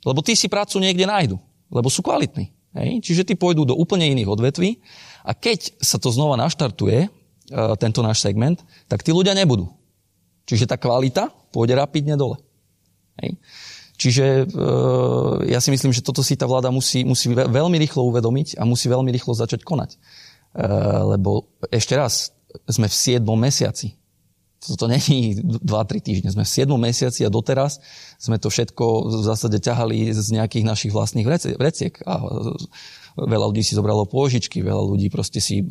Lebo 0.07 0.23
tí 0.23 0.39
si 0.39 0.47
prácu 0.47 0.79
niekde 0.79 1.03
nájdu, 1.03 1.35
lebo 1.67 1.91
sú 1.91 1.99
kvalitní. 1.99 2.54
Hej? 2.75 2.99
Čiže 3.01 3.23
tí 3.27 3.33
pôjdu 3.39 3.63
do 3.63 3.75
úplne 3.75 4.05
iných 4.11 4.29
odvetví 4.29 4.83
a 5.23 5.31
keď 5.31 5.79
sa 5.79 5.97
to 5.97 6.11
znova 6.11 6.35
naštartuje, 6.35 7.07
E, 7.45 7.77
tento 7.77 8.01
náš 8.01 8.25
segment, 8.25 8.57
tak 8.89 9.05
tí 9.05 9.13
ľudia 9.13 9.37
nebudú. 9.37 9.69
Čiže 10.49 10.65
tá 10.65 10.81
kvalita 10.81 11.29
pôjde 11.53 11.77
rapidne 11.77 12.17
dole. 12.17 12.41
Hej. 13.21 13.37
Čiže 13.95 14.25
e, 14.25 14.65
ja 15.53 15.61
si 15.61 15.69
myslím, 15.69 15.93
že 15.93 16.01
toto 16.01 16.25
si 16.25 16.33
tá 16.33 16.49
vláda 16.49 16.73
musí, 16.73 17.05
musí 17.05 17.29
veľmi 17.29 17.77
rýchlo 17.77 18.01
uvedomiť 18.09 18.57
a 18.57 18.65
musí 18.65 18.89
veľmi 18.89 19.13
rýchlo 19.13 19.37
začať 19.37 19.61
konať. 19.61 19.93
E, 19.93 19.97
lebo 21.15 21.53
ešte 21.69 21.93
raz, 21.93 22.33
sme 22.65 22.89
v 22.89 22.95
7. 22.97 23.21
mesiaci. 23.21 23.93
Toto 24.65 24.89
není 24.89 25.37
2-3 25.37 26.01
týždne. 26.01 26.29
Sme 26.33 26.43
v 26.43 26.51
7. 26.51 26.73
mesiaci 26.73 27.21
a 27.25 27.29
doteraz 27.29 27.77
sme 28.17 28.41
to 28.41 28.49
všetko 28.49 28.83
v 29.07 29.23
zásade 29.25 29.61
ťahali 29.61 30.09
z 30.09 30.27
nejakých 30.33 30.65
našich 30.65 30.91
vlastných 30.91 31.27
vreciek. 31.57 31.93
A 32.09 32.25
veľa 33.15 33.45
ľudí 33.53 33.63
si 33.63 33.77
zobralo 33.77 34.09
pôžičky, 34.09 34.65
veľa 34.65 34.83
ľudí 34.83 35.07
proste 35.13 35.39
si 35.39 35.61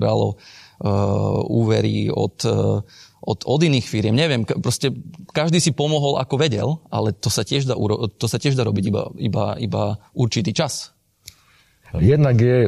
bralo 0.00 0.40
Uh, 0.74 1.38
úvery 1.46 2.10
od, 2.10 2.42
od, 3.22 3.38
od 3.46 3.60
iných 3.62 3.86
firiem. 3.86 4.10
Neviem, 4.10 4.42
proste 4.42 4.90
každý 5.30 5.62
si 5.62 5.70
pomohol 5.70 6.18
ako 6.18 6.34
vedel, 6.34 6.82
ale 6.90 7.14
to 7.14 7.30
sa 7.30 7.46
tiež 7.46 7.70
dá, 7.70 7.78
to 8.18 8.26
sa 8.26 8.42
tiež 8.42 8.58
dá 8.58 8.66
robiť 8.66 8.90
iba, 8.90 9.02
iba, 9.16 9.44
iba 9.54 9.82
určitý 10.12 10.50
čas. 10.50 10.93
Jednak 12.02 12.40
je 12.40 12.66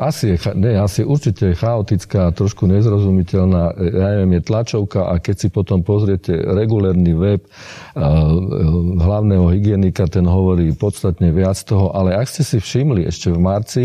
asi, 0.00 0.40
ne, 0.56 0.80
asi 0.80 1.04
určite 1.04 1.52
chaotická, 1.52 2.32
trošku 2.32 2.64
nezrozumiteľná, 2.64 3.76
ja 3.76 4.06
neviem, 4.16 4.40
je 4.40 4.48
tlačovka 4.48 5.10
a 5.12 5.20
keď 5.20 5.36
si 5.36 5.48
potom 5.52 5.84
pozriete 5.84 6.32
regulárny 6.32 7.12
web 7.12 7.44
hlavného 9.00 9.52
hygienika, 9.52 10.08
ten 10.08 10.24
hovorí 10.24 10.72
podstatne 10.72 11.28
viac 11.28 11.60
toho, 11.60 11.92
ale 11.92 12.16
ak 12.16 12.24
ste 12.24 12.40
si 12.40 12.56
všimli 12.56 13.04
ešte 13.04 13.32
v 13.32 13.40
marci, 13.40 13.84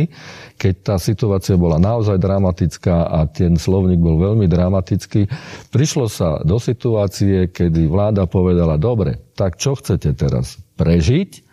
keď 0.56 0.74
tá 0.84 0.96
situácia 0.96 1.60
bola 1.60 1.76
naozaj 1.76 2.15
dramatická 2.15 3.08
a 3.08 3.28
ten 3.28 3.60
slovník 3.60 4.00
bol 4.00 4.15
veľmi 4.15 4.48
dramatický, 4.48 5.28
prišlo 5.76 6.08
sa 6.08 6.39
do 6.48 6.56
situácie, 6.56 7.52
kedy 7.52 7.88
vláda 7.88 8.28
povedala, 8.32 8.80
dobre, 8.80 9.20
tak 9.36 9.60
čo 9.60 9.76
chcete 9.76 10.15
teraz? 10.15 10.56
Prežiť? 10.80 11.50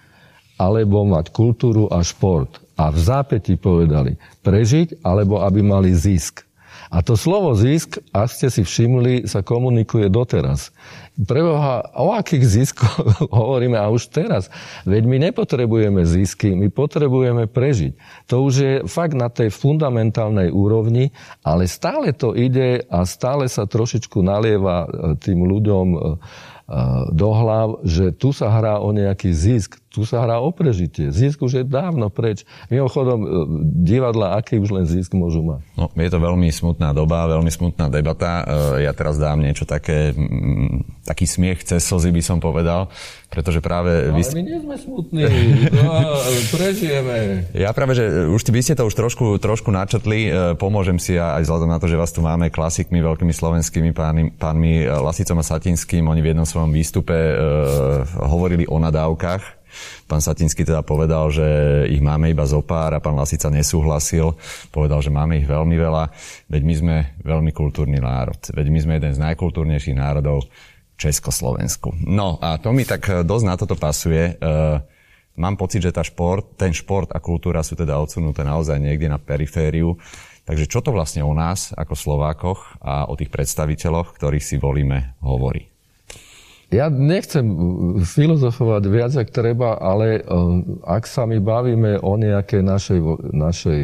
alebo 0.56 1.04
mať 1.04 1.36
kultúru 1.36 1.84
a 1.92 2.00
šport 2.00 2.65
a 2.76 2.92
v 2.92 2.98
zápäti 3.00 3.56
povedali 3.56 4.20
prežiť 4.44 5.00
alebo 5.02 5.40
aby 5.40 5.64
mali 5.64 5.90
zisk. 5.96 6.46
A 6.86 7.02
to 7.02 7.18
slovo 7.18 7.50
zisk, 7.58 7.98
ak 8.14 8.30
ste 8.30 8.46
si 8.46 8.62
všimli, 8.62 9.26
sa 9.26 9.42
komunikuje 9.42 10.06
doteraz. 10.06 10.70
Preboha, 11.18 11.82
o 11.96 12.14
akých 12.14 12.44
ziskoch 12.46 13.02
hovoríme 13.34 13.74
a 13.74 13.90
už 13.90 14.12
teraz? 14.12 14.52
Veď 14.86 15.02
my 15.08 15.16
nepotrebujeme 15.30 16.06
zisky, 16.06 16.54
my 16.54 16.70
potrebujeme 16.70 17.50
prežiť. 17.50 17.92
To 18.30 18.46
už 18.46 18.54
je 18.54 18.72
fakt 18.86 19.18
na 19.18 19.26
tej 19.26 19.50
fundamentálnej 19.50 20.54
úrovni, 20.54 21.10
ale 21.42 21.66
stále 21.66 22.14
to 22.14 22.36
ide 22.38 22.86
a 22.86 23.02
stále 23.02 23.50
sa 23.50 23.66
trošičku 23.66 24.22
nalieva 24.22 24.86
e, 24.86 24.88
tým 25.18 25.42
ľuďom 25.42 25.86
e, 25.90 25.98
do 27.14 27.30
hlav, 27.30 27.82
že 27.86 28.10
tu 28.14 28.34
sa 28.34 28.50
hrá 28.50 28.82
o 28.82 28.90
nejaký 28.90 29.30
zisk, 29.30 29.78
tu 29.96 30.04
sa 30.04 30.20
hrá 30.20 30.44
o 30.44 30.52
prežitie. 30.52 31.08
Zisk 31.08 31.40
už 31.40 31.52
je 31.56 31.64
dávno 31.64 32.12
preč. 32.12 32.44
Mimochodom, 32.68 33.18
e, 33.24 33.28
divadla, 33.80 34.36
aký 34.36 34.60
už 34.60 34.76
len 34.76 34.84
zisk 34.84 35.16
môžu 35.16 35.40
mať? 35.40 35.64
No, 35.72 35.88
je 35.88 36.12
to 36.12 36.20
veľmi 36.20 36.52
smutná 36.52 36.92
doba, 36.92 37.24
veľmi 37.24 37.48
smutná 37.48 37.88
debata. 37.88 38.44
E, 38.44 38.84
ja 38.84 38.92
teraz 38.92 39.16
dám 39.16 39.40
niečo 39.40 39.64
také, 39.64 40.12
taký 41.08 41.24
smiech 41.24 41.64
cez 41.64 41.80
slzy 41.80 42.12
by 42.12 42.20
som 42.20 42.44
povedal, 42.44 42.92
pretože 43.32 43.64
práve... 43.64 44.12
No, 44.12 44.20
vy... 44.20 44.22
Ale 44.28 44.36
my 44.36 44.44
nie 44.44 44.58
sme 44.60 44.76
smutní, 44.76 45.24
no, 45.72 45.88
prežijeme. 46.52 47.48
Ja 47.56 47.72
práve, 47.72 47.96
že 47.96 48.28
už 48.28 48.44
vy 48.52 48.60
ste 48.60 48.76
to 48.76 48.84
už 48.84 48.92
trošku, 48.92 49.40
trošku 49.40 49.72
načetli, 49.72 50.28
e, 50.28 50.52
pomôžem 50.60 51.00
si 51.00 51.16
aj 51.16 51.48
vzhľadom 51.48 51.72
na 51.72 51.80
to, 51.80 51.88
že 51.88 51.96
vás 51.96 52.12
tu 52.12 52.20
máme 52.20 52.52
klasikmi, 52.52 53.00
veľkými 53.00 53.32
slovenskými 53.32 53.96
pánmi, 53.96 54.36
pánmi 54.36 54.84
Lasicom 54.84 55.40
a 55.40 55.44
Satinským. 55.48 56.04
Oni 56.04 56.20
v 56.20 56.36
jednom 56.36 56.44
svojom 56.44 56.68
výstupe 56.68 57.16
hovorili 58.20 58.68
o 58.68 58.76
nadávkach. 58.76 59.55
Pán 60.06 60.22
Satinský 60.22 60.62
teda 60.62 60.86
povedal, 60.86 61.28
že 61.34 61.46
ich 61.90 62.02
máme 62.02 62.30
iba 62.30 62.46
zo 62.46 62.62
pár 62.62 62.94
a 62.94 63.02
pán 63.02 63.18
Lasica 63.18 63.50
nesúhlasil. 63.50 64.34
Povedal, 64.70 65.02
že 65.02 65.10
máme 65.10 65.40
ich 65.40 65.46
veľmi 65.46 65.76
veľa, 65.76 66.10
veď 66.50 66.62
my 66.62 66.74
sme 66.74 66.96
veľmi 67.22 67.50
kultúrny 67.50 67.98
národ. 67.98 68.38
Veď 68.52 68.66
my 68.70 68.78
sme 68.82 68.92
jeden 68.98 69.12
z 69.12 69.22
najkultúrnejších 69.22 69.96
národov 69.98 70.46
Československu. 70.96 71.92
No 72.08 72.40
a 72.40 72.56
to 72.56 72.72
mi 72.72 72.88
tak 72.88 73.04
dosť 73.24 73.44
na 73.44 73.54
toto 73.60 73.76
pasuje. 73.76 74.32
E, 74.32 74.50
mám 75.36 75.60
pocit, 75.60 75.84
že 75.84 75.92
tá 75.92 76.00
šport, 76.00 76.56
ten 76.56 76.72
šport 76.72 77.12
a 77.12 77.20
kultúra 77.20 77.60
sú 77.60 77.76
teda 77.76 78.00
odsunuté 78.00 78.40
naozaj 78.42 78.80
niekde 78.80 79.12
na 79.12 79.20
perifériu. 79.20 80.00
Takže 80.46 80.70
čo 80.70 80.80
to 80.80 80.94
vlastne 80.94 81.26
o 81.26 81.34
nás 81.36 81.76
ako 81.76 81.94
Slovákoch 81.98 82.80
a 82.80 83.10
o 83.10 83.18
tých 83.18 83.28
predstaviteľoch, 83.28 84.16
ktorých 84.16 84.44
si 84.46 84.56
volíme, 84.56 85.18
hovorí? 85.20 85.75
Ja 86.66 86.90
nechcem 86.90 87.46
filozofovať 88.02 88.82
viac, 88.90 89.14
ak 89.14 89.30
treba, 89.30 89.78
ale 89.78 90.18
eh, 90.18 90.24
ak 90.82 91.06
sa 91.06 91.22
my 91.22 91.38
bavíme 91.38 92.02
o 92.02 92.18
nejakej 92.18 92.62
našej, 92.66 93.00
našej 93.30 93.80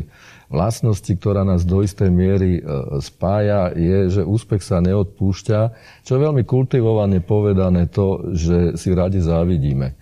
vlastnosti, 0.51 1.09
ktorá 1.15 1.47
nás 1.47 1.63
do 1.63 1.79
istej 1.87 2.11
miery 2.11 2.59
eh, 2.59 2.63
spája, 2.99 3.71
je, 3.79 4.19
že 4.19 4.23
úspech 4.27 4.67
sa 4.67 4.83
neodpúšťa, 4.83 5.61
čo 6.03 6.11
je 6.11 6.25
veľmi 6.27 6.43
kultivovane 6.43 7.23
povedané 7.23 7.87
to, 7.87 8.35
že 8.35 8.75
si 8.75 8.91
radi 8.91 9.23
závidíme. 9.23 9.95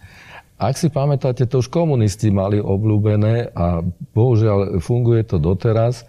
Ak 0.61 0.77
si 0.77 0.93
pamätáte, 0.93 1.49
to 1.49 1.61
už 1.61 1.73
komunisti 1.73 2.29
mali 2.29 2.61
obľúbené 2.61 3.57
a 3.57 3.81
bohužiaľ 4.13 4.81
funguje 4.81 5.25
to 5.25 5.41
doteraz, 5.41 6.05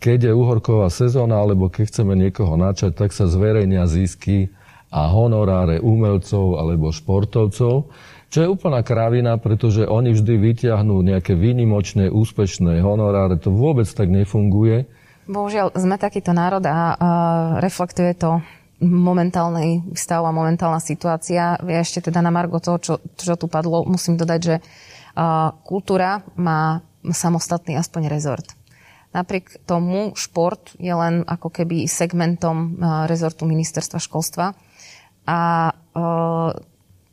keď 0.00 0.28
je 0.28 0.32
uhorková 0.36 0.92
sezóna, 0.92 1.40
alebo 1.40 1.72
keď 1.72 1.88
chceme 1.88 2.12
niekoho 2.12 2.60
načať, 2.60 2.92
tak 2.92 3.12
sa 3.12 3.24
zverejnia 3.24 3.88
zisky 3.88 4.52
a 4.94 5.10
honoráre 5.10 5.82
umelcov 5.82 6.62
alebo 6.62 6.94
športovcov, 6.94 7.90
Čo 8.34 8.42
je 8.42 8.50
úplná 8.50 8.82
kravina, 8.82 9.38
pretože 9.38 9.86
oni 9.86 10.10
vždy 10.10 10.34
vyťahnú 10.42 11.06
nejaké 11.06 11.38
výnimočné, 11.38 12.10
úspešné 12.10 12.82
honoráre. 12.82 13.38
To 13.38 13.54
vôbec 13.54 13.86
tak 13.86 14.10
nefunguje. 14.10 14.90
Bohužiaľ, 15.30 15.70
sme 15.78 15.94
takýto 15.94 16.34
národ 16.34 16.58
a, 16.66 16.70
a 16.70 16.78
reflektuje 17.62 18.10
to 18.18 18.42
momentálny 18.82 19.94
stav 19.94 20.26
a 20.26 20.34
momentálna 20.34 20.82
situácia. 20.82 21.54
Ja 21.62 21.78
ešte 21.78 22.10
teda 22.10 22.18
na 22.26 22.34
Margo 22.34 22.58
toho, 22.58 22.82
čo, 22.82 22.94
čo 23.14 23.38
tu 23.38 23.46
padlo, 23.46 23.86
musím 23.86 24.18
dodať, 24.18 24.40
že 24.42 24.56
a, 25.14 25.54
kultúra 25.62 26.26
má 26.34 26.82
samostatný 27.06 27.78
aspoň 27.78 28.10
rezort. 28.10 28.50
Napriek 29.14 29.62
tomu 29.62 30.10
šport 30.18 30.74
je 30.74 30.90
len 30.90 31.22
ako 31.22 31.54
keby 31.54 31.86
segmentom 31.86 32.82
rezortu 33.06 33.46
ministerstva 33.46 34.02
školstva. 34.02 34.58
A 35.24 35.72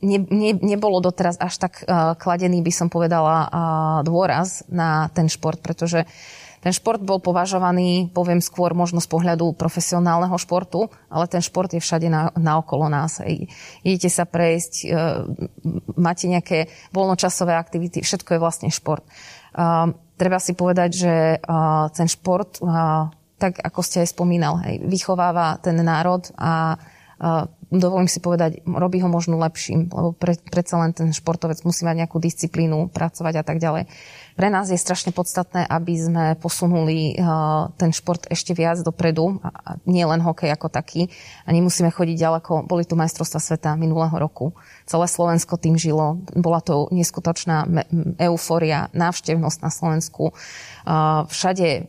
ne, 0.01 0.17
ne, 0.19 0.51
nebolo 0.57 0.99
doteraz 0.99 1.37
až 1.37 1.61
tak 1.61 1.85
uh, 1.85 2.17
kladený, 2.17 2.65
by 2.65 2.73
som 2.73 2.87
povedala, 2.89 3.45
uh, 3.45 3.49
dôraz 4.01 4.65
na 4.67 5.07
ten 5.13 5.29
šport, 5.29 5.61
pretože 5.61 6.03
ten 6.61 6.69
šport 6.69 7.01
bol 7.01 7.17
považovaný, 7.17 8.13
poviem 8.13 8.37
skôr 8.37 8.77
možno 8.77 9.01
z 9.01 9.09
pohľadu 9.09 9.57
profesionálneho 9.57 10.37
športu, 10.37 10.93
ale 11.09 11.25
ten 11.25 11.41
šport 11.41 11.73
je 11.73 11.81
všade 11.81 12.05
na, 12.05 12.29
na 12.37 12.61
okolo 12.61 12.85
nás. 12.85 13.17
Idete 13.81 14.13
sa 14.13 14.29
prejsť, 14.29 14.73
uh, 14.85 15.25
máte 15.97 16.25
nejaké 16.25 16.69
voľnočasové 16.93 17.53
aktivity, 17.53 18.01
všetko 18.01 18.37
je 18.37 18.43
vlastne 18.43 18.69
šport. 18.73 19.05
Uh, 19.53 19.93
treba 20.17 20.41
si 20.41 20.57
povedať, 20.57 20.89
že 20.93 21.13
uh, 21.37 21.89
ten 21.93 22.09
šport, 22.09 22.57
uh, 22.61 23.09
tak 23.41 23.57
ako 23.57 23.81
ste 23.81 24.05
aj 24.05 24.13
spomínal, 24.13 24.61
hej, 24.65 24.85
vychováva 24.85 25.57
ten 25.65 25.81
národ 25.81 26.29
a 26.37 26.77
uh, 26.77 27.49
dovolím 27.71 28.11
si 28.11 28.19
povedať, 28.19 28.59
robí 28.67 28.99
ho 28.99 29.07
možno 29.07 29.39
lepším, 29.39 29.87
lebo 29.87 30.11
pre, 30.11 30.35
predsa 30.51 30.75
len 30.75 30.91
ten 30.91 31.15
športovec 31.15 31.63
musí 31.63 31.87
mať 31.87 32.03
nejakú 32.03 32.19
disciplínu, 32.19 32.91
pracovať 32.91 33.33
a 33.39 33.43
tak 33.47 33.63
ďalej. 33.63 33.87
Pre 34.35 34.47
nás 34.51 34.67
je 34.67 34.75
strašne 34.75 35.15
podstatné, 35.15 35.63
aby 35.71 35.93
sme 35.95 36.25
posunuli 36.35 37.15
uh, 37.15 37.71
ten 37.79 37.95
šport 37.95 38.27
ešte 38.27 38.51
viac 38.51 38.83
dopredu, 38.83 39.39
a, 39.39 39.79
nie 39.87 40.03
len 40.03 40.19
hokej 40.19 40.51
ako 40.51 40.67
taký. 40.67 41.07
A 41.47 41.55
nemusíme 41.55 41.87
chodiť 41.87 42.15
ďaleko. 42.19 42.67
Boli 42.67 42.83
tu 42.83 42.99
majstrovstva 42.99 43.39
sveta 43.39 43.79
minulého 43.79 44.13
roku. 44.19 44.51
Celé 44.83 45.07
Slovensko 45.07 45.55
tým 45.55 45.79
žilo. 45.79 46.19
Bola 46.35 46.59
to 46.59 46.91
neskutočná 46.91 47.87
euforia, 48.19 48.91
návštevnosť 48.91 49.59
na 49.63 49.71
Slovensku. 49.71 50.35
Uh, 50.83 51.23
všade 51.31 51.87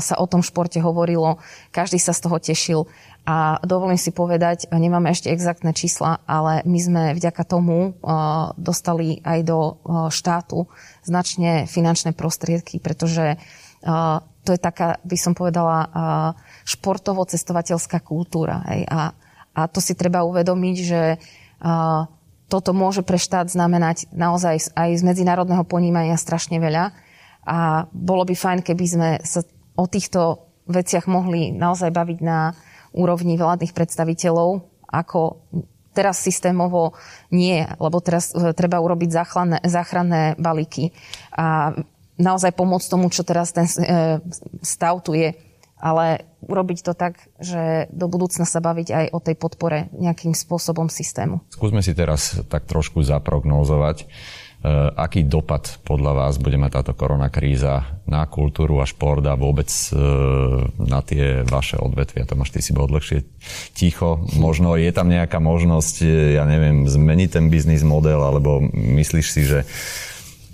sa 0.00 0.16
o 0.16 0.24
tom 0.24 0.40
športe 0.40 0.80
hovorilo, 0.80 1.36
každý 1.68 2.00
sa 2.00 2.16
z 2.16 2.20
toho 2.24 2.36
tešil. 2.40 2.80
A 3.28 3.60
dovolím 3.62 4.00
si 4.00 4.10
povedať, 4.10 4.66
nemáme 4.72 5.12
ešte 5.12 5.30
exaktné 5.30 5.76
čísla, 5.76 6.24
ale 6.24 6.64
my 6.64 6.78
sme 6.80 7.02
vďaka 7.14 7.44
tomu 7.44 7.92
uh, 7.92 8.50
dostali 8.56 9.20
aj 9.22 9.38
do 9.44 9.58
uh, 9.60 10.08
štátu 10.08 10.66
značne 11.04 11.68
finančné 11.68 12.16
prostriedky, 12.16 12.80
pretože 12.80 13.36
uh, 13.36 14.24
to 14.40 14.56
je 14.56 14.60
taká, 14.60 14.96
by 15.04 15.16
som 15.20 15.36
povedala, 15.36 15.92
športovo-cestovateľská 16.64 18.00
kultúra. 18.00 18.64
A, 18.88 19.12
a 19.52 19.60
to 19.68 19.84
si 19.84 19.92
treba 19.92 20.24
uvedomiť, 20.24 20.76
že 20.80 21.20
toto 22.48 22.70
môže 22.72 23.04
pre 23.04 23.20
štát 23.20 23.52
znamenať 23.52 24.08
naozaj 24.16 24.72
aj 24.72 24.90
z 24.96 25.02
medzinárodného 25.04 25.60
ponímania 25.68 26.16
strašne 26.16 26.56
veľa. 26.56 26.96
A 27.44 27.84
bolo 27.92 28.24
by 28.24 28.32
fajn, 28.32 28.58
keby 28.64 28.84
sme 28.88 29.08
sa 29.28 29.44
o 29.76 29.84
týchto 29.84 30.48
veciach 30.64 31.04
mohli 31.04 31.52
naozaj 31.52 31.92
baviť 31.92 32.18
na 32.24 32.56
úrovni 32.92 33.38
vládnych 33.38 33.74
predstaviteľov, 33.74 34.66
ako 34.90 35.42
teraz 35.94 36.22
systémovo 36.22 36.94
nie, 37.34 37.66
lebo 37.78 37.98
teraz 37.98 38.30
e, 38.30 38.54
treba 38.54 38.78
urobiť 38.78 39.10
záchranné, 39.10 39.58
záchranné 39.66 40.22
balíky 40.38 40.94
a 41.34 41.74
naozaj 42.18 42.54
pomôcť 42.54 42.90
tomu, 42.90 43.10
čo 43.10 43.26
teraz 43.26 43.50
ten 43.50 43.66
e, 43.66 44.22
stav 44.62 45.02
tu 45.02 45.18
je. 45.18 45.34
Ale 45.80 46.28
urobiť 46.44 46.84
to 46.84 46.92
tak, 46.92 47.24
že 47.40 47.88
do 47.88 48.04
budúcna 48.04 48.44
sa 48.44 48.60
baviť 48.60 48.88
aj 48.92 49.06
o 49.16 49.18
tej 49.24 49.32
podpore 49.32 49.88
nejakým 49.96 50.36
spôsobom 50.36 50.92
systému. 50.92 51.40
Skúsme 51.48 51.80
si 51.80 51.96
teraz 51.96 52.36
tak 52.52 52.68
trošku 52.68 53.00
zaprognózovať 53.00 54.04
Eh, 54.04 54.39
aký 54.96 55.24
dopad 55.24 55.80
podľa 55.88 56.12
vás 56.12 56.34
bude 56.36 56.60
mať 56.60 56.70
táto 56.80 56.92
koronakríza 56.92 58.04
na 58.04 58.28
kultúru 58.28 58.84
a 58.84 58.86
šport 58.88 59.24
a 59.24 59.32
vôbec 59.32 59.68
eh, 59.68 59.96
na 60.76 61.00
tie 61.00 61.48
vaše 61.48 61.80
odvetvia? 61.80 62.28
Tomáš, 62.28 62.52
ty 62.52 62.60
si 62.60 62.76
bol 62.76 62.84
dlhšie 62.84 63.24
ticho. 63.72 64.20
Možno 64.36 64.76
je 64.76 64.92
tam 64.92 65.08
nejaká 65.08 65.40
možnosť, 65.40 65.96
eh, 66.04 66.36
ja 66.36 66.44
neviem, 66.44 66.84
zmeniť 66.84 67.28
ten 67.40 67.48
biznis 67.48 67.80
model, 67.80 68.20
alebo 68.20 68.60
myslíš 68.76 69.26
si, 69.32 69.42
že 69.48 69.64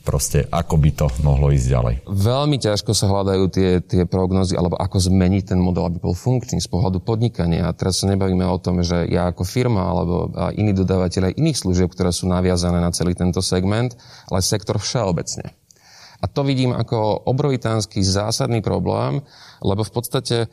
proste 0.06 0.46
ako 0.46 0.78
by 0.78 0.90
to 0.94 1.06
mohlo 1.26 1.50
ísť 1.50 1.66
ďalej? 1.66 1.94
Veľmi 2.06 2.62
ťažko 2.62 2.94
sa 2.94 3.10
hľadajú 3.10 3.44
tie, 3.50 3.82
tie 3.82 4.06
prognozy, 4.06 4.54
alebo 4.54 4.78
ako 4.78 5.02
zmeniť 5.02 5.50
ten 5.50 5.58
model, 5.58 5.90
aby 5.90 5.98
bol 5.98 6.14
funkčný 6.14 6.62
z 6.62 6.70
pohľadu 6.70 7.02
podnikania. 7.02 7.66
A 7.66 7.74
teraz 7.74 7.98
sa 7.98 8.06
nebavíme 8.06 8.46
o 8.46 8.62
tom, 8.62 8.86
že 8.86 9.10
ja 9.10 9.34
ako 9.34 9.42
firma 9.42 9.82
alebo 9.90 10.30
iní 10.54 10.70
dodávateľe 10.70 11.34
iných 11.34 11.58
služieb, 11.58 11.90
ktoré 11.90 12.14
sú 12.14 12.30
naviazané 12.30 12.78
na 12.78 12.94
celý 12.94 13.18
tento 13.18 13.42
segment, 13.42 13.98
ale 14.30 14.46
sektor 14.46 14.78
všeobecne. 14.78 15.50
A 16.22 16.30
to 16.30 16.46
vidím 16.46 16.70
ako 16.70 17.26
obrovitánsky 17.26 18.00
zásadný 18.06 18.62
problém, 18.62 19.26
lebo 19.60 19.82
v 19.82 19.92
podstate 19.92 20.46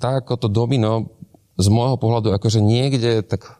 tak 0.00 0.14
ako 0.26 0.34
to 0.34 0.48
domino 0.50 1.14
z 1.60 1.68
môjho 1.68 2.00
pohľadu 2.00 2.32
akože 2.32 2.64
niekde 2.64 3.20
tak 3.20 3.59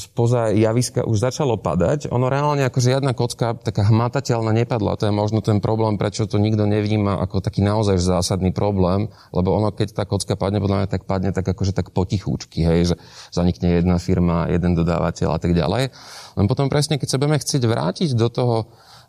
spoza 0.00 0.48
javiska 0.48 1.04
už 1.04 1.20
začalo 1.20 1.60
padať. 1.60 2.08
Ono 2.08 2.32
reálne 2.32 2.64
ako 2.64 2.80
žiadna 2.80 3.12
kocka 3.12 3.52
taká 3.60 3.84
hmatateľná 3.92 4.56
nepadla. 4.64 4.96
To 4.96 5.04
je 5.04 5.12
možno 5.12 5.44
ten 5.44 5.60
problém, 5.60 6.00
prečo 6.00 6.24
to 6.24 6.40
nikto 6.40 6.64
nevníma 6.64 7.20
ako 7.20 7.44
taký 7.44 7.60
naozaj 7.60 8.00
zásadný 8.00 8.56
problém, 8.56 9.12
lebo 9.36 9.52
ono, 9.52 9.68
keď 9.76 9.92
tá 9.92 10.04
kocka 10.08 10.40
padne, 10.40 10.64
podľa 10.64 10.84
mňa 10.84 10.88
tak 10.88 11.04
padne 11.04 11.36
tak 11.36 11.44
akože 11.44 11.76
tak 11.76 11.92
potichúčky, 11.92 12.64
hej, 12.64 12.80
že 12.92 12.96
zanikne 13.28 13.76
jedna 13.76 14.00
firma, 14.00 14.48
jeden 14.48 14.72
dodávateľ 14.72 15.36
a 15.36 15.38
tak 15.38 15.52
ďalej. 15.52 15.92
Len 16.40 16.46
potom 16.48 16.72
presne, 16.72 16.96
keď 16.96 17.08
sa 17.12 17.20
budeme 17.20 17.36
chcieť 17.36 17.62
vrátiť 17.68 18.10
do 18.16 18.32
toho, 18.32 18.56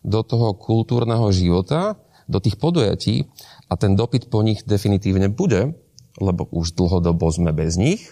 do 0.03 0.21
toho 0.27 0.59
kultúrneho 0.59 1.31
života, 1.31 1.95
do 2.27 2.43
tých 2.43 2.59
podujatí 2.59 3.31
a 3.71 3.79
ten 3.79 3.95
dopyt 3.95 4.27
po 4.27 4.43
nich 4.43 4.67
definitívne 4.67 5.31
bude, 5.31 5.77
lebo 6.19 6.47
už 6.51 6.75
dlhodobo 6.75 7.31
sme 7.31 7.55
bez 7.55 7.79
nich, 7.79 8.11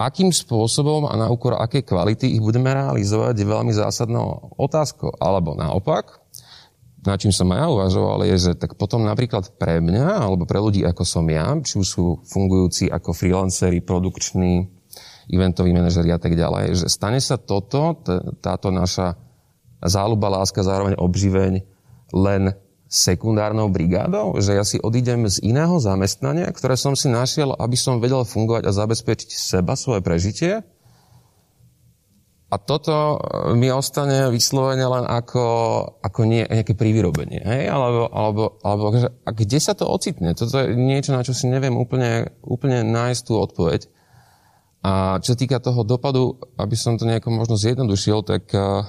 akým 0.00 0.32
spôsobom 0.32 1.04
a 1.04 1.12
na 1.12 1.28
úkor 1.28 1.60
akej 1.60 1.84
kvality 1.84 2.32
ich 2.32 2.40
budeme 2.40 2.72
realizovať 2.72 3.36
je 3.36 3.44
veľmi 3.44 3.72
zásadnou 3.76 4.56
otázkou. 4.56 5.12
Alebo 5.20 5.52
naopak, 5.52 6.24
na 7.04 7.20
čím 7.20 7.36
som 7.36 7.52
aj 7.52 7.60
ja 7.60 7.66
uvažoval, 7.68 8.18
je, 8.32 8.36
že 8.48 8.52
tak 8.56 8.80
potom 8.80 9.04
napríklad 9.04 9.60
pre 9.60 9.84
mňa, 9.84 10.24
alebo 10.24 10.48
pre 10.48 10.56
ľudí 10.56 10.80
ako 10.88 11.04
som 11.04 11.28
ja, 11.28 11.52
či 11.60 11.76
už 11.76 11.86
sú 11.86 12.04
fungujúci 12.24 12.88
ako 12.88 13.12
freelanceri, 13.12 13.84
produkční, 13.84 14.72
eventoví 15.28 15.76
manažeri 15.76 16.16
a 16.16 16.18
tak 16.18 16.32
ďalej, 16.32 16.80
že 16.80 16.86
stane 16.88 17.20
sa 17.20 17.36
toto, 17.36 18.00
táto 18.40 18.72
naša 18.72 19.20
záľuba, 19.84 20.32
láska, 20.32 20.64
zároveň 20.64 20.96
obživeň 20.96 21.52
len 22.16 22.56
sekundárnou 22.90 23.70
brigádou, 23.70 24.34
že 24.42 24.58
ja 24.58 24.66
si 24.66 24.82
odídem 24.82 25.30
z 25.30 25.38
iného 25.46 25.78
zamestnania, 25.78 26.50
ktoré 26.50 26.74
som 26.74 26.98
si 26.98 27.06
našiel, 27.06 27.54
aby 27.54 27.78
som 27.78 28.02
vedel 28.02 28.26
fungovať 28.26 28.66
a 28.66 28.74
zabezpečiť 28.74 29.30
seba, 29.30 29.78
svoje 29.78 30.02
prežitie. 30.02 30.66
A 32.50 32.58
toto 32.58 32.90
e, 32.90 33.54
mi 33.54 33.70
ostane 33.70 34.26
vyslovene 34.34 34.82
len 34.82 35.06
ako, 35.06 35.46
ako 36.02 36.20
nie, 36.26 36.42
nejaké 36.42 36.74
privyrobenie. 36.74 37.38
Hej? 37.46 37.70
Alebo, 37.70 38.10
alebo, 38.10 38.42
alebo 38.66 38.84
a 39.06 39.30
kde 39.30 39.58
sa 39.62 39.78
to 39.78 39.86
ocitne? 39.86 40.34
Toto 40.34 40.58
je 40.58 40.74
niečo, 40.74 41.14
na 41.14 41.22
čo 41.22 41.30
si 41.30 41.46
neviem 41.46 41.78
úplne, 41.78 42.34
úplne 42.42 42.82
nájsť 42.82 43.22
tú 43.22 43.38
odpoveď. 43.38 43.86
A 44.82 45.22
čo 45.22 45.38
týka 45.38 45.62
toho 45.62 45.86
dopadu, 45.86 46.42
aby 46.58 46.74
som 46.74 46.98
to 46.98 47.06
nejako 47.06 47.30
možno 47.30 47.54
zjednodušil, 47.54 48.26
tak 48.26 48.50
uh, 48.50 48.82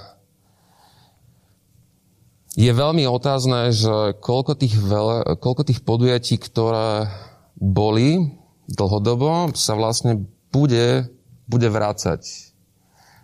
je 2.52 2.68
veľmi 2.68 3.08
otázne, 3.08 3.72
že 3.72 4.12
koľko 4.20 4.52
tých, 4.60 4.76
veľa, 4.76 5.40
koľko 5.40 5.62
tých 5.64 5.80
podujatí, 5.80 6.36
ktoré 6.36 7.08
boli 7.56 8.36
dlhodobo, 8.68 9.56
sa 9.56 9.72
vlastne 9.72 10.28
bude, 10.52 11.08
bude 11.48 11.68
vrácať. 11.72 12.52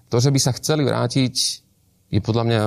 To, 0.09 0.17
že 0.17 0.33
by 0.33 0.41
sa 0.41 0.57
chceli 0.57 0.88
vrátiť, 0.88 1.35
je 2.09 2.21
podľa 2.25 2.45
mňa, 2.49 2.62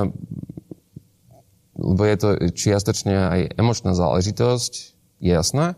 lebo 1.82 2.02
je 2.06 2.16
to 2.18 2.28
čiastočne 2.54 3.10
aj 3.10 3.40
emočná 3.58 3.98
záležitosť, 3.98 4.72
je 5.18 5.30
jasné, 5.34 5.74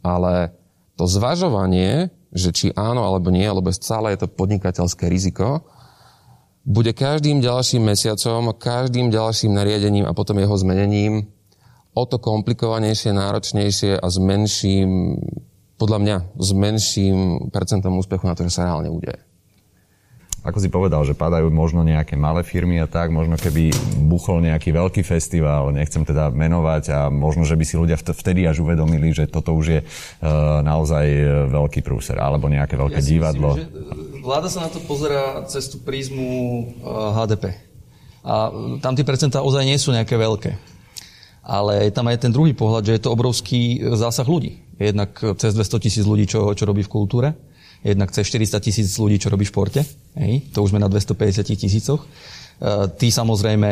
ale 0.00 0.56
to 0.96 1.04
zvažovanie, 1.04 2.08
že 2.32 2.50
či 2.56 2.66
áno 2.72 3.04
alebo 3.04 3.28
nie, 3.28 3.44
lebo 3.44 3.68
stále 3.76 4.16
je 4.16 4.24
to 4.24 4.32
podnikateľské 4.32 5.04
riziko, 5.12 5.68
bude 6.64 6.96
každým 6.96 7.44
ďalším 7.44 7.92
mesiacom, 7.92 8.56
každým 8.56 9.12
ďalším 9.12 9.52
nariadením 9.52 10.08
a 10.08 10.16
potom 10.16 10.40
jeho 10.40 10.56
zmenením 10.56 11.28
o 11.94 12.02
to 12.08 12.18
komplikovanejšie, 12.18 13.14
náročnejšie 13.14 14.00
a 14.00 14.06
s 14.10 14.16
menším, 14.18 15.20
podľa 15.78 15.98
mňa, 16.02 16.16
s 16.34 16.50
menším 16.50 17.16
percentom 17.54 17.94
úspechu 18.00 18.26
na 18.26 18.34
to, 18.34 18.42
že 18.48 18.58
sa 18.58 18.66
reálne 18.66 18.90
udeje. 18.90 19.20
ako 20.44 20.58
si 20.60 20.68
povedal, 20.68 21.04
že 21.06 21.16
padajú 21.16 21.48
možno 21.48 21.86
nejaké 21.86 22.20
malé 22.20 22.44
firmy 22.44 22.82
a 22.82 22.90
tak, 22.90 23.08
možno 23.08 23.38
keby 23.38 23.70
buchol 24.10 24.44
nejaký 24.44 24.74
veľký 24.74 25.00
festival, 25.06 25.72
nechcem 25.72 26.04
teda 26.04 26.34
menovať 26.34 26.84
a 26.90 27.00
možno, 27.08 27.46
že 27.46 27.56
by 27.56 27.64
si 27.64 27.80
ľudia 27.80 27.96
vtedy 27.96 28.44
až 28.44 28.60
uvedomili, 28.60 29.14
že 29.14 29.30
toto 29.30 29.56
už 29.56 29.66
je 29.68 29.80
uh, 29.80 30.60
naozaj 30.60 31.06
e, 31.08 31.24
veľký 31.48 31.80
prúser, 31.80 32.20
alebo 32.20 32.52
nejaké 32.52 32.76
veľké 32.76 33.00
ja 33.00 33.08
divadlo. 33.08 33.56
Myslím, 33.56 33.72
že 33.72 34.13
vláda 34.24 34.48
sa 34.48 34.64
na 34.64 34.72
to 34.72 34.80
pozera 34.88 35.44
cez 35.44 35.68
tú 35.68 35.84
prízmu 35.84 36.72
HDP. 37.12 37.60
A 38.24 38.48
tam 38.80 38.96
tie 38.96 39.04
percentá 39.04 39.44
ozaj 39.44 39.68
nie 39.68 39.76
sú 39.76 39.92
nejaké 39.92 40.16
veľké. 40.16 40.56
Ale 41.44 41.84
je 41.84 41.92
tam 41.92 42.08
aj 42.08 42.24
ten 42.24 42.32
druhý 42.32 42.56
pohľad, 42.56 42.88
že 42.88 42.96
je 42.96 43.02
to 43.04 43.12
obrovský 43.12 43.84
zásah 43.92 44.24
ľudí. 44.24 44.64
Jednak 44.80 45.12
cez 45.36 45.52
200 45.52 45.84
tisíc 45.84 46.04
ľudí, 46.08 46.24
čo, 46.24 46.56
čo 46.56 46.64
robí 46.64 46.80
v 46.80 46.88
kultúre 46.90 47.36
jednak 47.84 48.08
cez 48.16 48.24
400 48.32 48.64
tisíc 48.64 48.88
ľudí, 48.96 49.20
čo 49.20 49.28
robí 49.28 49.44
v 49.44 49.52
športe. 49.52 49.84
Hej, 50.16 50.48
to 50.56 50.64
už 50.64 50.72
sme 50.72 50.80
na 50.80 50.88
250 50.88 51.44
tisícoch. 51.44 52.08
Tí 52.96 53.12
samozrejme 53.12 53.70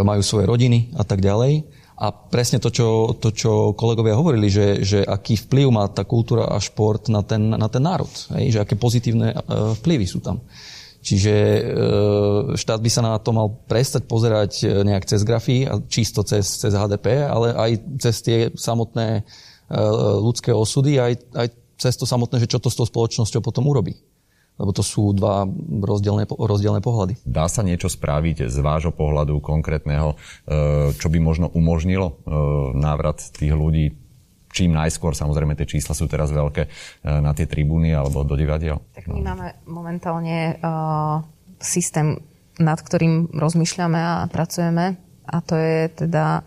majú 0.00 0.22
svoje 0.24 0.48
rodiny 0.48 0.96
a 0.96 1.04
tak 1.04 1.20
ďalej. 1.20 1.60
A 2.00 2.08
presne 2.08 2.56
to, 2.56 2.72
čo, 2.72 3.12
to, 3.20 3.28
čo 3.28 3.76
kolegovia 3.76 4.16
hovorili, 4.16 4.48
že, 4.48 4.80
že 4.80 5.04
aký 5.04 5.36
vplyv 5.36 5.68
má 5.68 5.84
tá 5.92 6.08
kultúra 6.08 6.48
a 6.48 6.56
šport 6.56 7.12
na 7.12 7.20
ten, 7.20 7.52
na 7.52 7.68
ten 7.68 7.84
národ. 7.84 8.08
Hej, 8.32 8.56
že 8.56 8.58
aké 8.64 8.74
pozitívne 8.80 9.36
e, 9.36 9.36
vplyvy 9.84 10.06
sú 10.08 10.24
tam. 10.24 10.40
Čiže 11.00 11.32
štát 12.60 12.76
by 12.76 12.90
sa 12.92 13.00
na 13.00 13.16
to 13.16 13.32
mal 13.32 13.48
prestať 13.48 14.04
pozerať 14.04 14.84
nejak 14.84 15.08
cez 15.08 15.24
grafy, 15.24 15.64
čisto 15.88 16.20
cez, 16.20 16.44
cez 16.44 16.76
HDP, 16.76 17.24
ale 17.24 17.56
aj 17.56 17.70
cez 18.04 18.20
tie 18.20 18.38
samotné 18.52 19.24
ľudské 20.20 20.52
osudy, 20.52 21.00
aj, 21.00 21.16
aj 21.32 21.48
cez 21.80 21.96
to 21.96 22.04
samotné, 22.04 22.44
že 22.44 22.52
čo 22.52 22.60
to 22.60 22.68
s 22.68 22.76
tou 22.76 22.84
spoločnosťou 22.84 23.40
potom 23.40 23.64
urobí. 23.72 23.96
Lebo 24.60 24.76
to 24.76 24.84
sú 24.84 25.16
dva 25.16 25.48
rozdielne, 25.80 26.28
rozdielne 26.28 26.84
pohľady. 26.84 27.24
Dá 27.24 27.48
sa 27.48 27.64
niečo 27.64 27.88
spraviť 27.88 28.52
z 28.52 28.58
vášho 28.60 28.92
pohľadu 28.92 29.40
konkrétneho, 29.40 30.12
e, 30.12 30.16
čo 30.92 31.08
by 31.08 31.16
možno 31.16 31.48
umožnilo 31.48 32.12
e, 32.12 32.14
návrat 32.76 33.24
tých 33.32 33.56
ľudí 33.56 33.96
čím 34.50 34.74
najskôr, 34.74 35.14
samozrejme 35.14 35.54
tie 35.54 35.78
čísla 35.78 35.94
sú 35.94 36.10
teraz 36.10 36.34
veľké, 36.34 36.62
e, 36.66 36.68
na 37.06 37.30
tie 37.32 37.46
tribúny 37.46 37.94
alebo 37.94 38.26
do 38.26 38.34
divadiel? 38.34 38.82
Tak 38.92 39.06
my 39.06 39.22
máme 39.22 39.48
momentálne 39.70 40.58
uh, 40.58 41.22
systém, 41.62 42.18
nad 42.58 42.82
ktorým 42.82 43.30
rozmýšľame 43.30 43.96
a 43.96 44.26
pracujeme 44.26 44.98
a 45.30 45.36
to 45.40 45.54
je 45.54 45.80
teda 45.94 46.42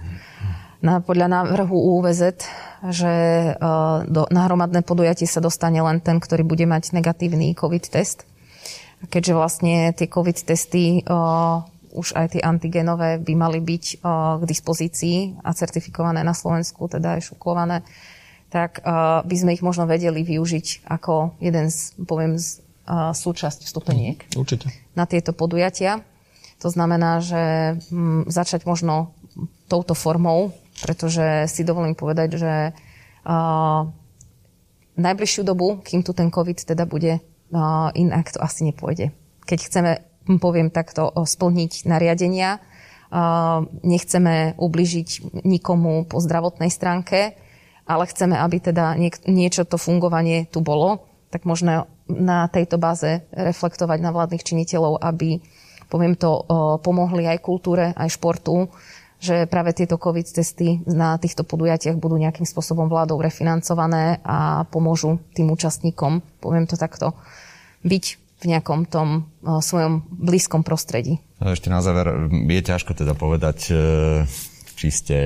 na, 0.83 0.99
podľa 0.99 1.31
návrhu 1.31 1.73
UVZ 1.97 2.43
že 2.91 3.13
e, 3.47 3.71
do, 4.11 4.27
na 4.27 4.41
hromadné 4.43 4.83
podujatie 4.83 5.23
sa 5.23 5.39
dostane 5.39 5.79
len 5.79 6.03
ten, 6.03 6.19
ktorý 6.19 6.43
bude 6.43 6.67
mať 6.67 6.91
negatívny 6.91 7.55
COVID 7.55 7.87
test. 7.87 8.27
Keďže 9.07 9.33
vlastne 9.35 9.75
tie 9.91 10.07
COVID 10.07 10.47
testy, 10.47 11.03
uh, 11.03 11.59
už 11.91 12.15
aj 12.15 12.39
tie 12.39 12.41
antigenové, 12.41 13.19
by 13.19 13.35
mali 13.35 13.59
byť 13.59 13.99
uh, 13.99 14.39
k 14.39 14.43
dispozícii 14.47 15.43
a 15.43 15.51
certifikované 15.51 16.23
na 16.23 16.31
Slovensku, 16.31 16.87
teda 16.87 17.19
aj 17.19 17.27
šukované, 17.27 17.83
tak 18.47 18.79
uh, 18.79 19.19
by 19.27 19.35
sme 19.35 19.59
ich 19.59 19.59
možno 19.59 19.91
vedeli 19.91 20.23
využiť 20.23 20.87
ako 20.87 21.35
jeden 21.43 21.67
z, 21.67 21.99
poviem, 21.99 22.39
z, 22.39 22.63
súčasť 23.11 23.67
vstupeniek 23.67 24.23
mm, 24.23 24.39
Určite. 24.39 24.71
na 24.95 25.03
tieto 25.03 25.35
podujatia. 25.35 25.99
To 26.63 26.71
znamená, 26.71 27.19
že 27.19 27.75
m, 27.91 28.23
začať 28.31 28.63
možno 28.63 29.11
touto 29.67 29.99
formou 29.99 30.55
pretože 30.83 31.47
si 31.47 31.63
dovolím 31.63 31.95
povedať, 31.95 32.29
že 32.35 32.53
uh, 32.75 33.87
najbližšiu 34.99 35.41
dobu, 35.47 35.79
kým 35.79 36.03
tu 36.03 36.11
ten 36.11 36.27
COVID 36.27 36.67
teda 36.67 36.83
bude, 36.83 37.23
uh, 37.23 37.89
inak 37.95 38.35
to 38.35 38.43
asi 38.43 38.67
nepôjde. 38.67 39.15
Keď 39.47 39.59
chceme, 39.63 39.91
poviem 40.43 40.67
takto, 40.67 41.07
splniť 41.15 41.87
nariadenia, 41.87 42.59
uh, 42.59 43.63
nechceme 43.87 44.59
ubližiť 44.59 45.39
nikomu 45.47 46.03
po 46.03 46.19
zdravotnej 46.19 46.67
stránke, 46.67 47.39
ale 47.87 48.03
chceme, 48.11 48.35
aby 48.35 48.57
teda 48.59 48.99
niek- 48.99 49.23
niečo 49.23 49.63
to 49.63 49.79
fungovanie 49.79 50.51
tu 50.51 50.59
bolo, 50.59 51.07
tak 51.31 51.47
možno 51.47 51.87
na 52.07 52.51
tejto 52.51 52.75
báze 52.75 53.23
reflektovať 53.31 53.99
na 54.03 54.11
vládnych 54.11 54.43
činiteľov, 54.43 54.99
aby 54.99 55.39
poviem 55.89 56.17
to, 56.17 56.41
pomohli 56.81 57.29
aj 57.29 57.39
kultúre, 57.41 57.93
aj 57.93 58.17
športu, 58.17 58.69
že 59.23 59.47
práve 59.47 59.71
tieto 59.71 59.95
COVID 59.95 60.27
testy 60.27 60.83
na 60.83 61.15
týchto 61.15 61.47
podujatiach 61.47 61.95
budú 61.95 62.19
nejakým 62.19 62.43
spôsobom 62.43 62.91
vládou 62.91 63.23
refinancované 63.23 64.19
a 64.27 64.67
pomôžu 64.67 65.23
tým 65.31 65.47
účastníkom, 65.47 66.19
poviem 66.43 66.67
to 66.67 66.75
takto, 66.75 67.15
byť 67.87 68.05
v 68.43 68.45
nejakom 68.51 68.83
tom 68.91 69.23
uh, 69.23 69.63
svojom 69.63 70.03
blízkom 70.11 70.67
prostredí. 70.67 71.23
Ešte 71.39 71.71
na 71.71 71.79
záver, 71.79 72.27
je 72.31 72.61
ťažko 72.63 72.91
teda 72.95 73.15
povedať, 73.19 73.67
e, 73.67 73.75
či 74.79 74.87
ste, 74.87 75.17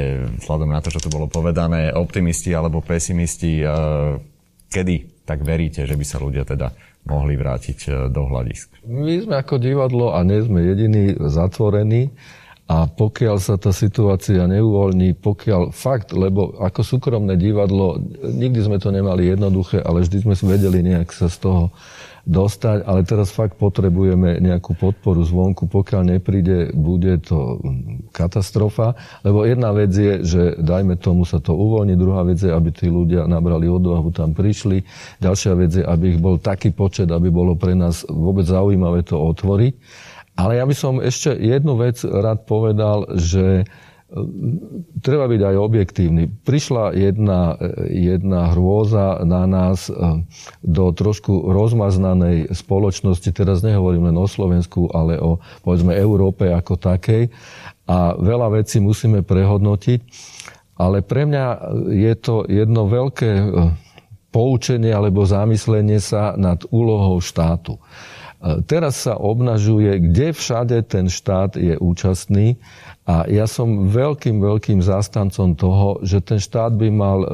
vzhľadom 0.41 0.73
na 0.73 0.81
to, 0.81 0.89
čo 0.89 0.97
tu 0.97 1.13
bolo 1.13 1.29
povedané, 1.29 1.93
optimisti 1.93 2.57
alebo 2.57 2.81
pesimisti, 2.81 3.61
e, 3.61 3.65
kedy 4.65 5.25
tak 5.29 5.45
veríte, 5.45 5.85
že 5.85 5.93
by 5.93 6.05
sa 6.05 6.17
ľudia 6.17 6.41
teda 6.41 6.73
mohli 7.05 7.37
vrátiť 7.37 7.79
e, 7.85 7.89
do 8.09 8.25
hľadisk? 8.25 8.81
My 8.89 9.13
sme 9.21 9.35
ako 9.37 9.61
divadlo 9.61 10.17
a 10.17 10.25
nie 10.25 10.41
sme 10.41 10.65
jediní 10.65 11.21
zatvorení 11.21 12.09
a 12.67 12.83
pokiaľ 12.83 13.39
sa 13.39 13.55
tá 13.55 13.71
situácia 13.71 14.43
neuvoľní, 14.43 15.15
pokiaľ 15.23 15.71
fakt, 15.71 16.11
lebo 16.11 16.51
ako 16.59 16.83
súkromné 16.83 17.39
divadlo, 17.39 17.95
nikdy 18.27 18.59
sme 18.59 18.75
to 18.75 18.91
nemali 18.91 19.31
jednoduché, 19.31 19.79
ale 19.79 20.03
vždy 20.03 20.27
sme 20.27 20.35
vedeli 20.35 20.83
nejak 20.83 21.15
sa 21.15 21.31
z 21.31 21.47
toho 21.47 21.71
dostať, 22.27 22.83
ale 22.83 23.07
teraz 23.07 23.31
fakt 23.31 23.55
potrebujeme 23.55 24.43
nejakú 24.43 24.75
podporu 24.75 25.23
zvonku. 25.23 25.71
Pokiaľ 25.71 26.19
nepríde, 26.19 26.75
bude 26.75 27.23
to 27.23 27.63
katastrofa. 28.11 28.99
Lebo 29.23 29.47
jedna 29.47 29.71
vec 29.71 29.95
je, 29.95 30.27
že 30.27 30.41
dajme 30.59 30.99
tomu 30.99 31.23
sa 31.23 31.39
to 31.39 31.55
uvoľní, 31.55 31.95
druhá 31.95 32.27
vec 32.27 32.43
je, 32.43 32.51
aby 32.51 32.69
tí 32.75 32.91
ľudia 32.91 33.31
nabrali 33.31 33.71
odvahu, 33.71 34.11
tam 34.11 34.35
prišli. 34.35 34.83
Ďalšia 35.23 35.53
vec 35.55 35.71
je, 35.79 35.83
aby 35.87 36.05
ich 36.13 36.19
bol 36.19 36.35
taký 36.35 36.75
počet, 36.75 37.07
aby 37.07 37.31
bolo 37.31 37.55
pre 37.55 37.71
nás 37.71 38.03
vôbec 38.11 38.43
zaujímavé 38.43 39.07
to 39.07 39.15
otvoriť. 39.15 39.73
Ale 40.37 40.61
ja 40.61 40.65
by 40.69 40.75
som 40.77 41.01
ešte 41.01 41.33
jednu 41.33 41.81
vec 41.81 42.05
rád 42.05 42.45
povedal, 42.45 43.09
že 43.17 43.61
e, 43.61 43.65
treba 45.01 45.25
byť 45.25 45.41
aj 45.41 45.55
objektívny. 45.57 46.29
Prišla 46.45 46.93
jedna, 46.93 47.57
e, 47.57 47.89
jedna 48.13 48.53
hrôza 48.53 49.25
na 49.25 49.49
nás 49.49 49.89
e, 49.89 49.97
do 50.61 50.93
trošku 50.93 51.49
rozmaznanej 51.49 52.53
spoločnosti, 52.53 53.33
teraz 53.33 53.65
nehovorím 53.65 54.13
len 54.13 54.17
o 54.21 54.29
Slovensku, 54.29 54.93
ale 54.93 55.17
o 55.17 55.41
povedzme 55.65 55.97
Európe 55.97 56.53
ako 56.53 56.77
takej 56.77 57.33
a 57.89 58.13
veľa 58.13 58.61
vecí 58.61 58.77
musíme 58.77 59.25
prehodnotiť. 59.25 59.99
Ale 60.77 61.01
pre 61.01 61.25
mňa 61.25 61.45
je 61.89 62.13
to 62.21 62.45
jedno 62.45 62.85
veľké 62.85 63.49
poučenie 64.29 64.93
alebo 64.93 65.25
zamyslenie 65.25 65.97
sa 65.97 66.37
nad 66.37 66.61
úlohou 66.69 67.17
štátu. 67.17 67.81
Teraz 68.69 69.01
sa 69.01 69.17
obnažuje, 69.17 69.97
kde 69.97 70.29
všade 70.29 70.77
ten 70.85 71.09
štát 71.09 71.57
je 71.57 71.73
účastný 71.73 72.61
a 73.07 73.23
ja 73.31 73.47
som 73.47 73.87
veľkým, 73.87 74.43
veľkým 74.43 74.83
zástancom 74.83 75.55
toho, 75.55 76.03
že 76.03 76.19
ten 76.19 76.43
štát 76.43 76.75
by 76.75 76.91
mal 76.91 77.19
e, 77.23 77.29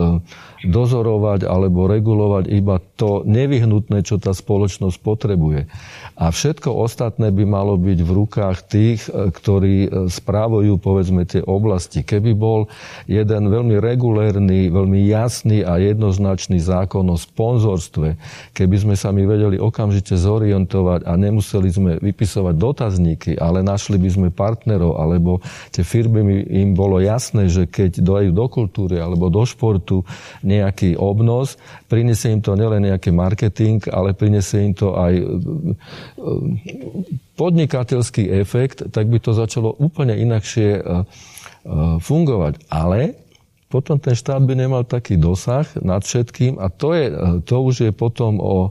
dozorovať 0.70 1.50
alebo 1.50 1.90
regulovať 1.90 2.46
iba 2.54 2.78
to 2.94 3.26
nevyhnutné, 3.26 4.06
čo 4.06 4.22
tá 4.22 4.38
spoločnosť 4.38 5.02
potrebuje. 5.02 5.66
A 6.14 6.30
všetko 6.30 6.78
ostatné 6.78 7.34
by 7.34 7.44
malo 7.50 7.74
byť 7.82 8.00
v 8.06 8.12
rukách 8.14 8.58
tých, 8.70 9.10
e, 9.10 9.34
ktorí 9.34 9.76
e, 9.90 9.90
správujú, 10.14 10.78
povedzme, 10.78 11.26
tie 11.26 11.42
oblasti. 11.42 12.06
Keby 12.06 12.38
bol 12.38 12.70
jeden 13.10 13.50
veľmi 13.50 13.82
regulérny, 13.82 14.70
veľmi 14.70 15.10
jasný 15.10 15.66
a 15.66 15.82
jednoznačný 15.82 16.62
zákon 16.62 17.02
o 17.10 17.18
sponzorstve, 17.18 18.14
keby 18.54 18.76
sme 18.78 18.94
sa 18.94 19.10
my 19.10 19.26
vedeli 19.26 19.58
okamžite 19.58 20.14
zorientovať 20.22 21.10
a 21.10 21.18
nemuseli 21.18 21.70
sme 21.74 21.92
vypisovať 21.98 22.54
dotazníky, 22.62 23.32
ale 23.42 23.66
našli 23.66 23.98
by 23.98 24.10
sme 24.14 24.28
partnerov 24.30 25.02
alebo 25.02 25.42
tie 25.70 25.86
firmy 25.86 26.44
im 26.50 26.74
bolo 26.74 27.00
jasné, 27.00 27.48
že 27.48 27.70
keď 27.70 28.02
dojú 28.02 28.30
do 28.34 28.46
kultúry 28.50 29.00
alebo 29.00 29.30
do 29.30 29.46
športu 29.46 30.04
nejaký 30.44 30.98
obnos, 31.00 31.56
prinesie 31.88 32.34
im 32.34 32.42
to 32.42 32.58
nielen 32.58 32.90
nejaký 32.90 33.14
marketing, 33.14 33.80
ale 33.94 34.18
prinesie 34.18 34.68
im 34.68 34.74
to 34.74 34.98
aj 34.98 35.14
e, 35.14 35.24
e, 35.24 35.30
podnikateľský 37.38 38.34
efekt, 38.42 38.90
tak 38.90 39.08
by 39.08 39.18
to 39.22 39.32
začalo 39.32 39.72
úplne 39.78 40.18
inakšie 40.18 40.70
e, 40.78 40.82
fungovať. 42.02 42.68
Ale 42.68 43.16
potom 43.74 43.98
ten 43.98 44.14
štát 44.14 44.44
by 44.46 44.54
nemal 44.54 44.86
taký 44.86 45.18
dosah 45.18 45.66
nad 45.82 46.06
všetkým 46.06 46.62
a 46.62 46.70
to, 46.70 46.94
je, 46.94 47.06
to 47.42 47.56
už 47.58 47.90
je 47.90 47.92
potom 47.96 48.38
o, 48.38 48.70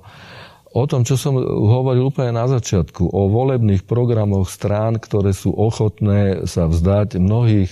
o 0.73 0.85
tom, 0.89 1.07
čo 1.07 1.15
som 1.21 1.39
hovoril 1.39 2.11
úplne 2.11 2.37
na 2.37 2.49
začiatku, 2.51 3.13
o 3.13 3.31
volebných 3.31 3.85
programoch 3.87 4.49
strán, 4.51 4.99
ktoré 4.99 5.31
sú 5.31 5.55
ochotné 5.55 6.49
sa 6.51 6.67
vzdať 6.67 7.23
mnohých 7.23 7.71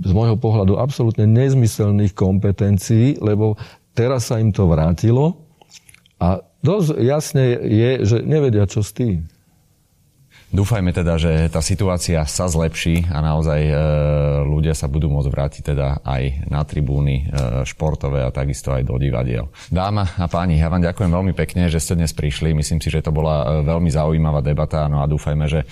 z 0.00 0.10
môjho 0.16 0.40
pohľadu 0.40 0.80
absolútne 0.80 1.28
nezmyselných 1.28 2.16
kompetencií, 2.16 3.20
lebo 3.20 3.60
teraz 3.94 4.32
sa 4.32 4.40
im 4.40 4.50
to 4.50 4.66
vrátilo 4.66 5.36
a 6.18 6.40
dosť 6.64 6.88
jasne 7.00 7.44
je, 7.60 7.90
že 8.04 8.16
nevedia, 8.24 8.68
čo 8.68 8.84
s 8.84 8.92
tým. 8.92 9.29
Dúfajme 10.50 10.90
teda, 10.90 11.14
že 11.14 11.46
tá 11.46 11.62
situácia 11.62 12.26
sa 12.26 12.50
zlepší 12.50 13.06
a 13.06 13.22
naozaj 13.22 13.60
e, 13.70 13.74
ľudia 14.50 14.74
sa 14.74 14.90
budú 14.90 15.06
môcť 15.06 15.30
vrátiť 15.30 15.62
teda 15.62 16.02
aj 16.02 16.50
na 16.50 16.66
tribúny 16.66 17.22
e, 17.22 17.62
športové 17.62 18.26
a 18.26 18.34
takisto 18.34 18.74
aj 18.74 18.82
do 18.82 18.98
divadiel. 18.98 19.46
Dáma 19.70 20.18
a 20.18 20.26
páni, 20.26 20.58
ja 20.58 20.66
vám 20.66 20.82
ďakujem 20.82 21.06
veľmi 21.06 21.32
pekne, 21.38 21.70
že 21.70 21.78
ste 21.78 21.94
dnes 21.94 22.10
prišli. 22.10 22.50
Myslím 22.50 22.82
si, 22.82 22.90
že 22.90 22.98
to 22.98 23.14
bola 23.14 23.62
e, 23.62 23.62
veľmi 23.62 23.94
zaujímavá 23.94 24.42
debata, 24.42 24.90
no 24.90 24.98
a 24.98 25.06
dúfajme, 25.06 25.46
že 25.46 25.62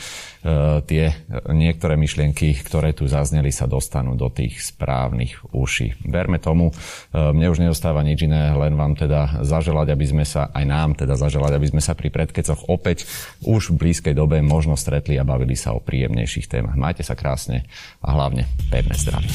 tie 0.88 1.12
niektoré 1.52 2.00
myšlienky, 2.00 2.56
ktoré 2.64 2.96
tu 2.96 3.04
zazneli, 3.04 3.52
sa 3.52 3.68
dostanú 3.68 4.16
do 4.16 4.32
tých 4.32 4.72
správnych 4.72 5.52
uší. 5.52 6.00
Verme 6.08 6.40
tomu, 6.40 6.72
mne 7.12 7.46
už 7.52 7.60
nedostáva 7.60 8.00
nič 8.00 8.24
iné, 8.24 8.56
len 8.56 8.72
vám 8.72 8.96
teda 8.96 9.44
zaželať, 9.44 9.92
aby 9.92 10.06
sme 10.08 10.24
sa, 10.24 10.48
aj 10.54 10.64
nám 10.64 10.96
teda 10.96 11.20
zaželať, 11.20 11.52
aby 11.58 11.68
sme 11.68 11.82
sa 11.84 11.92
pri 11.92 12.08
predkecoch 12.08 12.72
opäť 12.72 13.04
už 13.44 13.76
v 13.76 13.88
blízkej 13.88 14.14
dobe 14.16 14.40
možno 14.40 14.78
stretli 14.78 15.20
a 15.20 15.28
bavili 15.28 15.58
sa 15.58 15.76
o 15.76 15.84
príjemnejších 15.84 16.48
témach. 16.48 16.80
Majte 16.80 17.04
sa 17.04 17.12
krásne 17.12 17.68
a 18.00 18.16
hlavne 18.16 18.48
pevné 18.72 18.96
zdravie. 18.96 19.30